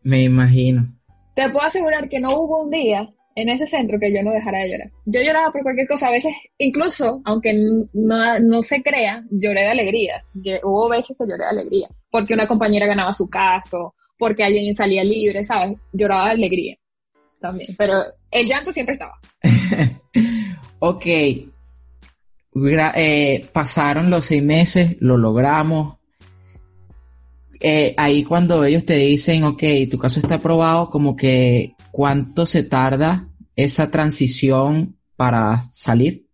[0.03, 0.95] me, imagino.
[1.35, 4.61] Te puedo asegurar que no hubo un día en ese centro que yo no dejara
[4.61, 4.91] de llorar.
[5.07, 7.53] Yo lloraba por cualquier cosa, a veces, incluso, aunque
[7.93, 10.23] no, se crea, lloré de alegría.
[10.63, 15.05] hubo veces que lloré de alegría, porque una compañera ganaba su caso, porque alguien salía
[15.05, 15.79] libre, ¿sabes?
[15.93, 16.77] Lloraba de alegría
[17.41, 19.19] también, pero el llanto siempre estaba.
[20.79, 21.07] ok,
[22.95, 25.97] eh, pasaron los seis meses, lo logramos.
[27.61, 32.65] Eh, ahí cuando ellos te dicen, ok, tu caso está aprobado, como que cuánto se
[32.65, 36.27] tarda esa transición para salir.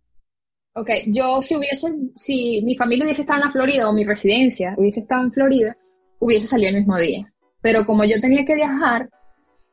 [0.73, 4.73] Ok, yo si hubiese, si mi familia hubiese estado en la Florida o mi residencia
[4.77, 5.77] hubiese estado en Florida,
[6.19, 7.31] hubiese salido el mismo día.
[7.61, 9.09] Pero como yo tenía que viajar,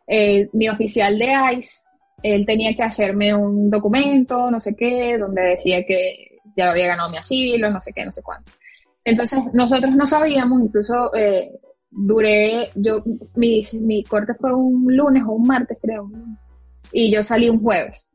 [0.08, 1.84] eh, mi oficial de ICE,
[2.22, 7.10] él tenía que hacerme un documento, no sé qué, donde decía que ya había ganado
[7.10, 8.52] mi asilo, no sé qué, no sé cuánto.
[9.04, 11.52] Entonces, nosotros no sabíamos, incluso eh,
[11.96, 13.02] duré, yo,
[13.34, 16.10] mi, mi corte fue un lunes o un martes, creo,
[16.92, 18.08] y yo salí un jueves.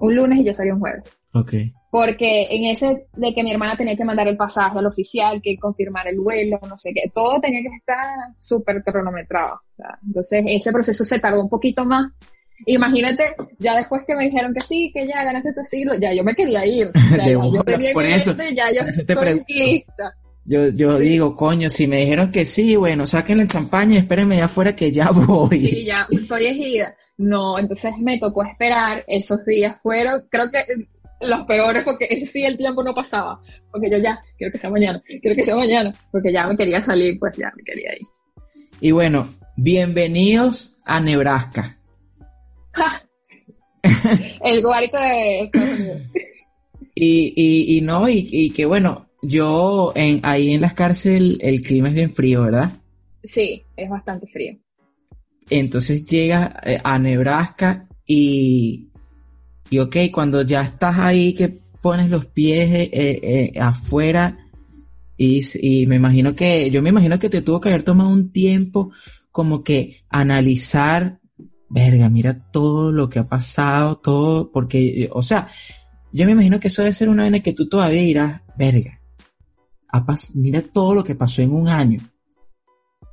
[0.00, 1.04] Un lunes y yo salí un jueves.
[1.32, 1.54] Ok.
[1.90, 5.56] Porque en ese de que mi hermana tenía que mandar el pasaje al oficial, que
[5.56, 8.06] confirmar el vuelo, no sé qué, todo tenía que estar
[8.38, 9.60] súper cronometrado.
[10.06, 12.12] entonces, ese proceso se tardó un poquito más.
[12.66, 16.24] Imagínate, ya después que me dijeron que sí, que ya ganaste tu asilo, ya yo
[16.24, 16.90] me quería ir.
[17.52, 20.14] yo tenía por eso, ya yo estoy lista.
[20.48, 24.38] Yo, yo digo, coño, si me dijeron que sí, bueno, saquen la champaña y espérenme
[24.38, 25.66] ya afuera que ya voy.
[25.66, 26.96] Sí, ya estoy ejida.
[27.18, 30.60] No, entonces me tocó esperar, esos días fueron, creo que
[31.28, 34.70] los peores porque ese sí el tiempo no pasaba, porque yo ya, quiero que sea
[34.70, 38.06] mañana, quiero que sea mañana, porque ya me quería salir, pues ya me quería ir.
[38.80, 41.78] Y bueno, bienvenidos a Nebraska.
[44.44, 45.50] el guarito de
[46.94, 51.60] y, y, y no, y, y que bueno, yo en, ahí en las cárceles el
[51.62, 52.72] clima es bien frío, ¿verdad?
[53.24, 54.56] Sí, es bastante frío.
[55.50, 58.88] Entonces llegas eh, a Nebraska y,
[59.70, 64.38] y ok, cuando ya estás ahí que pones los pies eh, eh, afuera
[65.16, 68.30] y, y, me imagino que, yo me imagino que te tuvo que haber tomado un
[68.30, 68.92] tiempo
[69.32, 71.20] como que analizar,
[71.68, 75.48] verga, mira todo lo que ha pasado, todo, porque, o sea,
[76.12, 78.97] yo me imagino que eso debe ser una vez que tú todavía irás, verga,
[80.34, 82.00] mira todo lo que pasó en un año.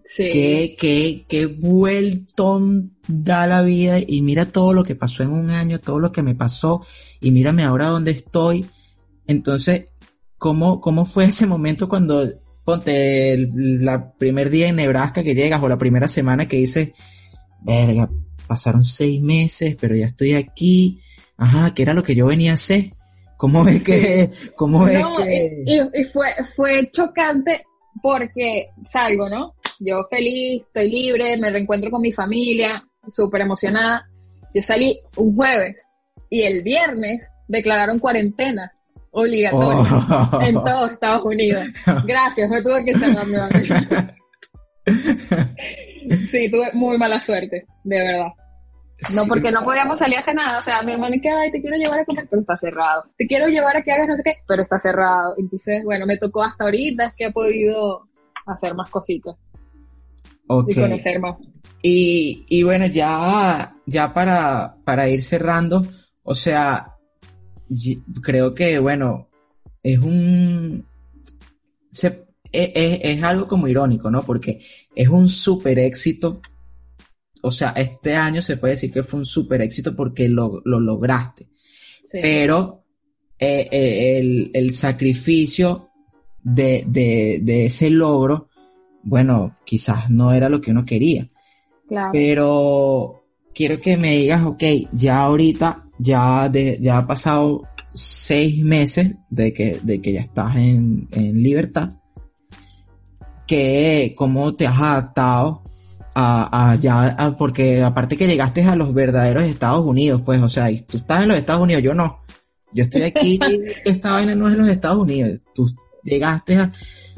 [0.06, 0.30] Sí.
[0.32, 5.50] Qué, qué, qué vueltón da la vida y mira todo lo que pasó en un
[5.50, 6.86] año, todo lo que me pasó
[7.20, 8.68] y mírame ahora dónde estoy.
[9.28, 9.88] Entonces,
[10.38, 12.28] ¿cómo, cómo fue ese momento cuando,
[12.64, 16.94] ponte, el la primer día en Nebraska que llegas o la primera semana que dices,
[17.62, 18.10] verga,
[18.48, 21.02] pasaron seis meses, pero ya estoy aquí,
[21.38, 22.95] ajá, ¿qué era lo que yo venía a hacer?
[23.38, 25.64] ¿Cómo es que, cómo es que...
[25.66, 27.64] Y, y, fue, fue chocante
[28.02, 29.56] porque salgo, ¿no?
[29.80, 34.08] Yo feliz, estoy libre, me reencuentro con mi familia, súper emocionada.
[34.54, 35.88] Yo salí un jueves
[36.30, 38.72] y el viernes declararon cuarentena
[39.12, 40.42] obligatoria oh.
[40.42, 41.66] en todos Estados Unidos.
[42.06, 43.26] Gracias, me tuve que cerrar
[46.28, 48.28] Sí, tuve muy mala suerte, de verdad.
[49.16, 50.60] No, porque no podíamos salir a nada.
[50.60, 53.04] O sea, mi hermano que, ay, te quiero llevar a comer, pero está cerrado.
[53.18, 55.36] Te quiero llevar a que hagas no sé qué, pero está cerrado.
[55.38, 58.08] Entonces, bueno, me tocó hasta ahorita, es que he podido
[58.46, 59.36] hacer más cositas.
[60.68, 61.38] Y conocer más.
[61.82, 65.86] Y, y bueno, ya, ya para, para ir cerrando,
[66.24, 66.96] o sea,
[68.22, 69.30] creo que, bueno,
[69.84, 70.86] es un...
[71.92, 74.26] Se, es, es, es, algo como irónico, ¿no?
[74.26, 74.62] Porque
[74.96, 76.42] es un super éxito.
[77.46, 80.80] O sea, este año se puede decir que fue un super éxito porque lo, lo
[80.80, 81.48] lograste.
[82.12, 82.84] Pero
[83.38, 85.90] eh, eh, el, el, sacrificio
[86.42, 88.50] de, de, de, ese logro
[89.06, 91.30] bueno, quizás no era lo que uno quería.
[91.88, 92.10] Claro.
[92.12, 93.24] Pero
[93.54, 97.62] quiero que me digas, ok, ya ahorita, ya, de, ya ha pasado
[97.94, 101.94] seis meses de que, de que ya estás en, en libertad,
[103.46, 105.65] que cómo te has adaptado
[106.16, 110.70] a, a ya, porque aparte que llegaste a los verdaderos Estados Unidos, pues, o sea,
[110.88, 112.22] tú estás en los Estados Unidos, yo no.
[112.74, 113.40] Yo estoy aquí,
[113.86, 115.42] esta vaina no es en los Estados Unidos.
[115.54, 115.70] Tú
[116.04, 116.72] llegaste a,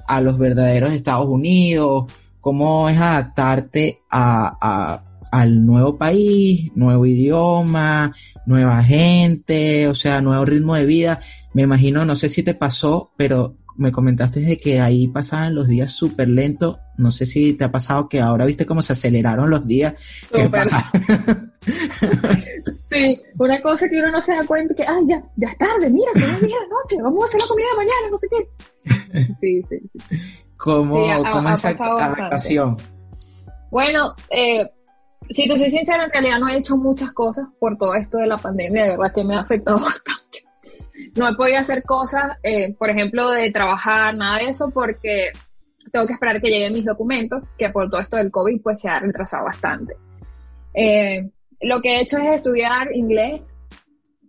[0.08, 8.14] a los verdaderos Estados Unidos, cómo es adaptarte a, al nuevo país, nuevo idioma,
[8.46, 11.20] nueva gente, o sea, nuevo ritmo de vida.
[11.54, 15.68] Me imagino, no sé si te pasó, pero me comentaste de que ahí pasaban los
[15.68, 16.78] días súper lentos.
[16.98, 19.94] No sé si te ha pasado que ahora viste cómo se aceleraron los días.
[22.90, 25.90] sí, una cosa que uno no se da cuenta que, ay, ya, ya es tarde,
[25.90, 28.18] mira, son las 10 de la noche, vamos a hacer la comida de mañana, no
[28.18, 28.50] sé qué.
[29.40, 30.00] Sí, sí, sí.
[30.58, 32.78] ¿Cómo, ¿cómo esa adaptación?
[33.70, 34.68] Bueno, eh,
[35.30, 38.28] si te soy sincera, en realidad no he hecho muchas cosas por todo esto de
[38.28, 40.40] la pandemia, de verdad que me ha afectado bastante.
[41.16, 45.32] No he podido hacer cosas, eh, por ejemplo, de trabajar, nada de eso, porque
[45.92, 48.90] tengo que esperar que lleguen mis documentos, que por todo esto del COVID pues se
[48.90, 49.96] ha retrasado bastante.
[50.74, 51.30] Eh,
[51.62, 53.58] lo que he hecho es estudiar inglés,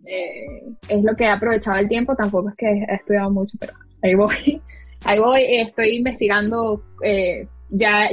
[0.05, 3.73] eh, es lo que he aprovechado el tiempo, tampoco es que he estudiado mucho, pero
[4.01, 4.61] ahí voy,
[5.05, 8.09] ahí voy, estoy investigando, eh, ya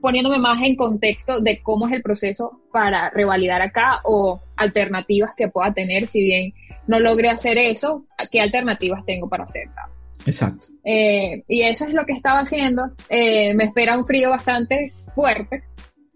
[0.00, 5.48] poniéndome más en contexto de cómo es el proceso para revalidar acá o alternativas que
[5.48, 6.52] pueda tener si bien
[6.88, 10.01] no logre hacer eso, qué alternativas tengo para hacer, ¿sabes?
[10.26, 10.68] Exacto.
[10.84, 12.82] y eso es lo que estaba haciendo.
[13.10, 15.64] me espera un frío bastante fuerte,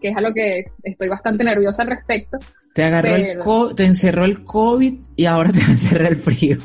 [0.01, 2.39] que es a lo que estoy bastante nerviosa al respecto.
[2.75, 6.59] Te agarró el te encerró el COVID y ahora te encerró el frío.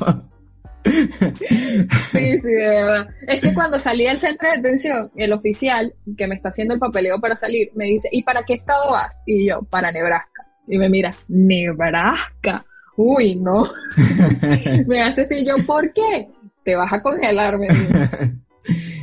[0.84, 3.08] Sí, sí, de verdad.
[3.26, 6.80] Es que cuando salí del centro de detención, el oficial que me está haciendo el
[6.80, 9.22] papeleo para salir me dice, ¿y para qué estado vas?
[9.26, 10.46] Y yo, para Nebraska.
[10.68, 12.64] Y me mira, Nebraska.
[12.96, 13.64] Uy, no.
[14.86, 16.28] me hace así, yo, ¿por qué?
[16.64, 17.68] Te vas a congelarme.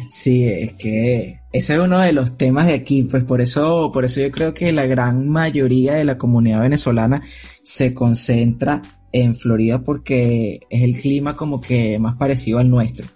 [0.10, 4.06] Sí, es que ese es uno de los temas de aquí, pues por eso, por
[4.06, 7.22] eso yo creo que la gran mayoría de la comunidad venezolana
[7.64, 8.82] se concentra
[9.12, 13.08] en Florida porque es el clima como que más parecido al nuestro.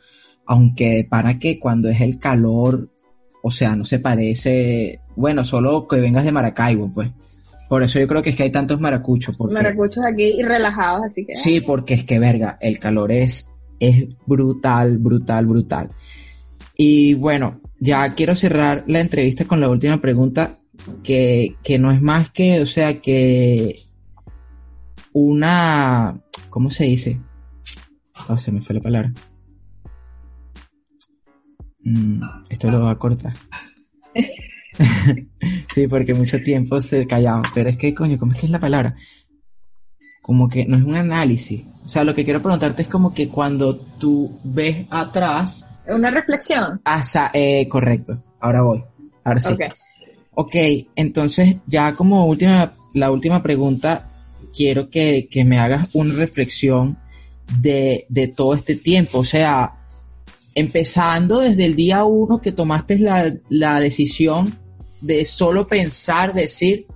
[0.45, 2.89] Aunque para que cuando es el calor,
[3.41, 7.11] o sea, no se parece, bueno, solo que vengas de Maracaibo, pues.
[7.69, 9.37] Por eso yo creo que es que hay tantos maracuchos.
[9.37, 11.33] Porque, maracuchos aquí y relajados, así que.
[11.33, 15.89] Sí, porque es que, verga, el calor es, es brutal, brutal, brutal.
[16.75, 20.59] Y bueno, ya quiero cerrar la entrevista con la última pregunta,
[21.03, 23.79] que, que no es más que, o sea, que
[25.13, 26.19] una,
[26.49, 27.21] ¿cómo se dice?
[28.29, 29.13] Oh, se me fue la palabra.
[31.83, 33.33] Mm, esto lo va a cortar.
[35.73, 37.43] sí, porque mucho tiempo se callaba.
[37.53, 38.95] Pero es que, coño, ¿cómo es que es la palabra?
[40.23, 41.65] Como que no es un análisis.
[41.85, 45.67] O sea, lo que quiero preguntarte es como que cuando tú ves atrás.
[45.87, 46.81] Una reflexión.
[46.83, 48.23] Hasta, eh, correcto.
[48.39, 48.83] Ahora voy.
[49.23, 49.53] Ahora sí.
[49.53, 49.69] Okay.
[50.33, 54.09] ok, entonces ya como última, la última pregunta
[54.53, 56.97] quiero que, me hagas una reflexión
[57.59, 58.05] de,
[58.35, 59.19] todo este tiempo.
[59.19, 59.75] O sea,
[60.55, 62.99] empezando desde el día uno que tomaste
[63.49, 64.57] la, decisión
[65.01, 66.87] de solo pensar, decir,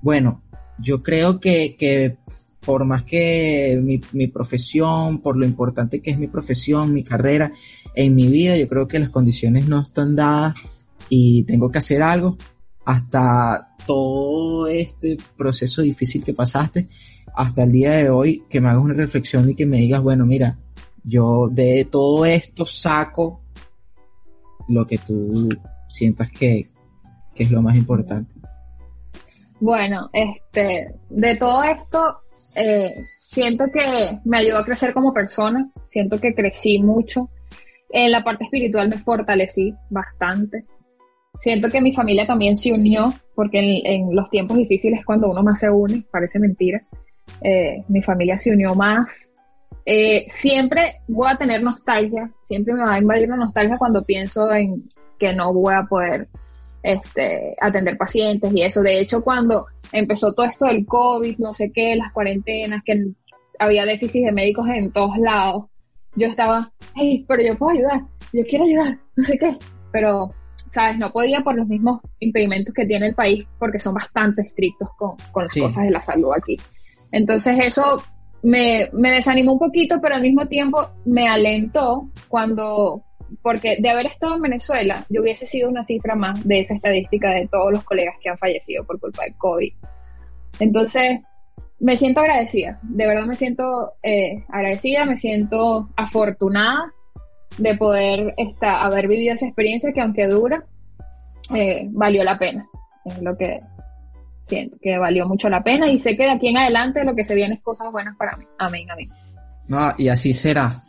[0.00, 0.42] bueno,
[0.78, 2.16] yo creo que,
[2.64, 7.52] por más que mi, mi, profesión, por lo importante que es mi profesión, mi carrera,
[7.94, 10.54] en mi vida, yo creo que las condiciones no están dadas
[11.08, 12.38] y tengo que hacer algo
[12.84, 16.88] hasta todo este proceso difícil que pasaste
[17.34, 20.26] hasta el día de hoy, que me hagas una reflexión y que me digas, bueno,
[20.26, 20.58] mira,
[21.04, 23.42] yo de todo esto saco
[24.68, 25.48] lo que tú
[25.88, 26.70] sientas que,
[27.34, 28.34] es lo más importante.
[29.58, 32.18] Bueno, este, de todo esto,
[32.56, 37.30] eh, siento que me ayudó a crecer como persona, siento que crecí mucho.
[37.90, 40.64] En la parte espiritual me fortalecí bastante.
[41.36, 45.60] Siento que mi familia también se unió, porque en, los tiempos difíciles cuando uno más
[45.60, 46.80] se une, parece mentira,
[47.42, 49.32] eh, mi familia se unió más.
[49.84, 54.52] Eh, siempre voy a tener nostalgia, siempre me va a invadir la nostalgia cuando pienso
[54.52, 54.88] en
[55.18, 56.28] que no voy a poder
[56.82, 58.82] este, atender pacientes y eso.
[58.82, 63.12] De hecho, cuando empezó todo esto del COVID, no sé qué, las cuarentenas, que
[63.58, 65.64] había déficit de médicos en todos lados,
[66.14, 68.02] yo estaba, hey, pero yo puedo ayudar,
[68.32, 69.56] yo quiero ayudar, no sé qué,
[69.90, 70.34] pero
[70.72, 70.98] ¿sabes?
[70.98, 75.16] No podía por los mismos impedimentos que tiene el país porque son bastante estrictos con,
[75.34, 76.56] las cosas de la salud aquí.
[77.10, 78.02] Entonces eso
[78.42, 83.02] me, desanimó un poquito, pero al mismo tiempo me alentó cuando,
[83.40, 87.30] porque de haber estado en Venezuela, yo hubiese sido una cifra más de esa estadística
[87.30, 89.72] de todos los colegas que han fallecido por culpa del COVID.
[90.60, 91.20] Entonces,
[91.80, 96.92] me siento agradecida, de verdad me siento eh, agradecida, me siento afortunada
[97.58, 100.64] de poder esta, haber vivido esa experiencia que aunque dura,
[101.54, 102.66] eh, valió la pena.
[103.04, 103.60] Es lo que
[104.42, 107.24] siento, que valió mucho la pena y sé que de aquí en adelante lo que
[107.24, 108.44] se viene es cosas buenas para mí.
[108.58, 109.10] Amén, amén.
[109.68, 110.82] No, y así será.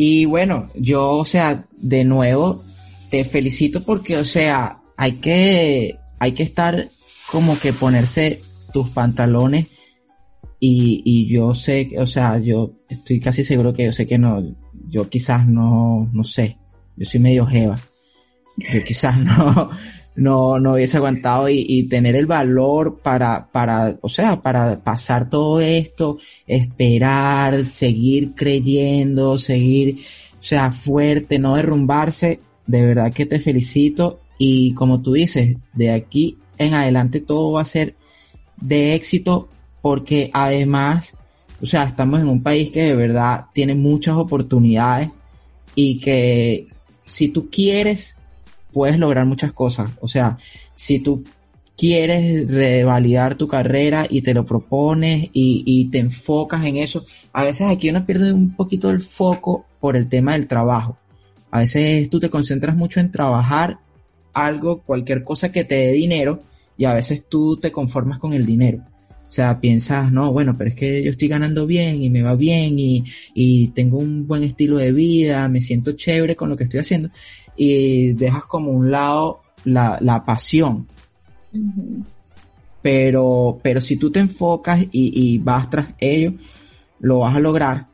[0.00, 2.62] Y bueno, yo, o sea, de nuevo,
[3.10, 6.86] te felicito porque, o sea, hay que, hay que estar
[7.32, 8.40] como que ponerse
[8.72, 9.66] tus pantalones
[10.60, 14.40] y, y yo sé, o sea, yo estoy casi seguro que yo sé que no,
[14.88, 16.58] yo quizás no, no sé,
[16.96, 17.80] yo soy medio jeva.
[18.56, 19.68] Yo quizás no,
[20.18, 25.60] no, no hubiese aguantado y, tener el valor para, para, o sea, para pasar todo
[25.60, 29.98] esto, esperar, seguir creyendo, seguir,
[30.38, 32.40] o sea, fuerte, no derrumbarse.
[32.66, 37.62] De verdad que te felicito y como tú dices, de aquí en adelante todo va
[37.62, 37.94] a ser
[38.60, 39.48] de éxito
[39.80, 41.16] porque además
[41.60, 45.10] o sea, estamos en un país que de verdad tiene muchas oportunidades
[45.74, 46.66] y que
[47.04, 48.17] si tú quieres,
[48.78, 49.90] puedes lograr muchas cosas.
[50.00, 50.38] O sea,
[50.76, 51.24] si tú
[51.76, 57.66] quieres revalidar tu carrera y te lo propones y, te enfocas en eso, a veces
[57.66, 60.96] aquí uno pierde un poquito el foco por el tema del trabajo.
[61.50, 63.80] A veces tú te concentras mucho en trabajar
[64.32, 66.40] algo, cualquier cosa que te dé dinero
[66.76, 68.84] y a veces tú te conformas con el dinero.
[69.28, 72.36] O sea, piensas, no, bueno, pero es que yo estoy ganando bien y me va
[72.36, 76.78] bien y, tengo un buen estilo de vida, me siento chévere con lo que estoy
[76.78, 77.10] haciendo
[77.58, 80.86] y dejas como un lado la, pasión.
[82.80, 86.32] pero, pero si tú te enfocas y, vas tras ello,
[87.00, 87.88] lo vas a lograr.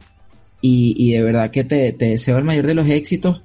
[0.61, 3.43] Y, de verdad que te, deseo el mayor de los éxitos.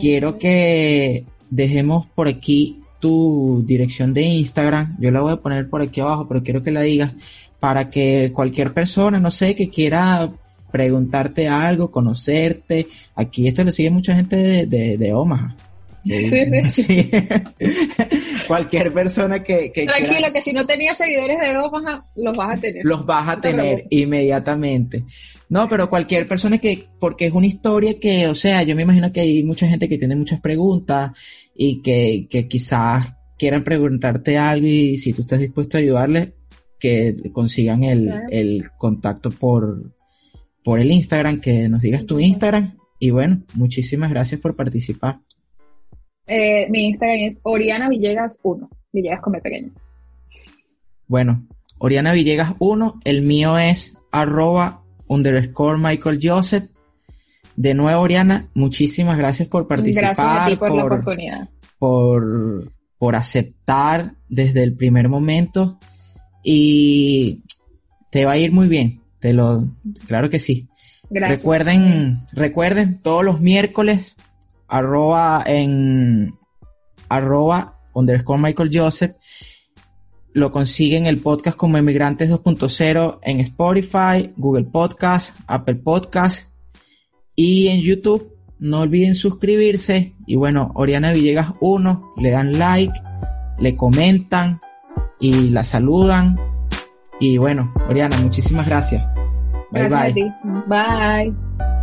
[0.00, 4.96] Quiero que dejemos por aquí tu dirección de Instagram.
[4.98, 7.12] Yo la voy a poner por aquí abajo, pero quiero que la digas
[7.60, 10.30] para que cualquier persona, no sé, que quiera
[10.70, 12.86] preguntarte algo, conocerte.
[13.14, 15.56] Aquí esto lo sigue mucha gente de, de, de Omaha.
[16.04, 16.26] Sí,
[16.70, 17.10] sí.
[18.46, 22.84] Cualquier persona que, Tranquilo, que si no tenías seguidores de Omaha, los vas a tener.
[22.84, 25.04] Los vas a tener inmediatamente.
[25.50, 29.12] No, pero cualquier persona que, porque es una historia que, o sea, yo me imagino
[29.12, 31.10] que hay mucha gente que tiene muchas preguntas
[31.54, 36.30] y que, que quizás quieran preguntarte algo y si tú estás dispuesto a ayudarles,
[36.78, 39.92] que consigan el, el contacto por,
[40.68, 42.76] por el Instagram, que nos digas tu Instagram.
[42.98, 45.20] Y bueno, muchísimas gracias por participar.
[46.26, 48.68] Eh, mi Instagram es Oriana Villegas 1.
[48.92, 49.72] Villegas come pequeño.
[51.06, 51.48] Bueno,
[51.78, 53.00] Oriana Villegas 1.
[53.04, 56.64] El mío es arroba underscore Michael Joseph.
[57.56, 60.16] De nuevo, Oriana, muchísimas gracias por participar.
[60.16, 61.48] Gracias a ti por, la oportunidad.
[61.78, 65.78] Por, por aceptar desde el primer momento.
[66.44, 67.42] Y
[68.10, 68.97] te va a ir muy bien.
[69.20, 69.68] Te lo,
[70.06, 70.68] claro que sí.
[71.10, 71.38] Gracias.
[71.38, 74.16] Recuerden, recuerden, todos los miércoles
[74.68, 76.32] arroba en
[77.08, 79.16] arroba underscore Michael Joseph.
[80.32, 86.52] Lo consiguen el podcast como Emigrantes 2.0 en Spotify, Google Podcast, Apple Podcast
[87.34, 88.36] y en YouTube.
[88.58, 90.14] No olviden suscribirse.
[90.26, 92.92] Y bueno, Oriana Villegas 1, le dan like,
[93.58, 94.60] le comentan
[95.18, 96.36] y la saludan.
[97.20, 99.06] Y bueno, Oriana, muchísimas gracias.
[99.70, 100.34] Bye bye.
[100.66, 101.77] Bye.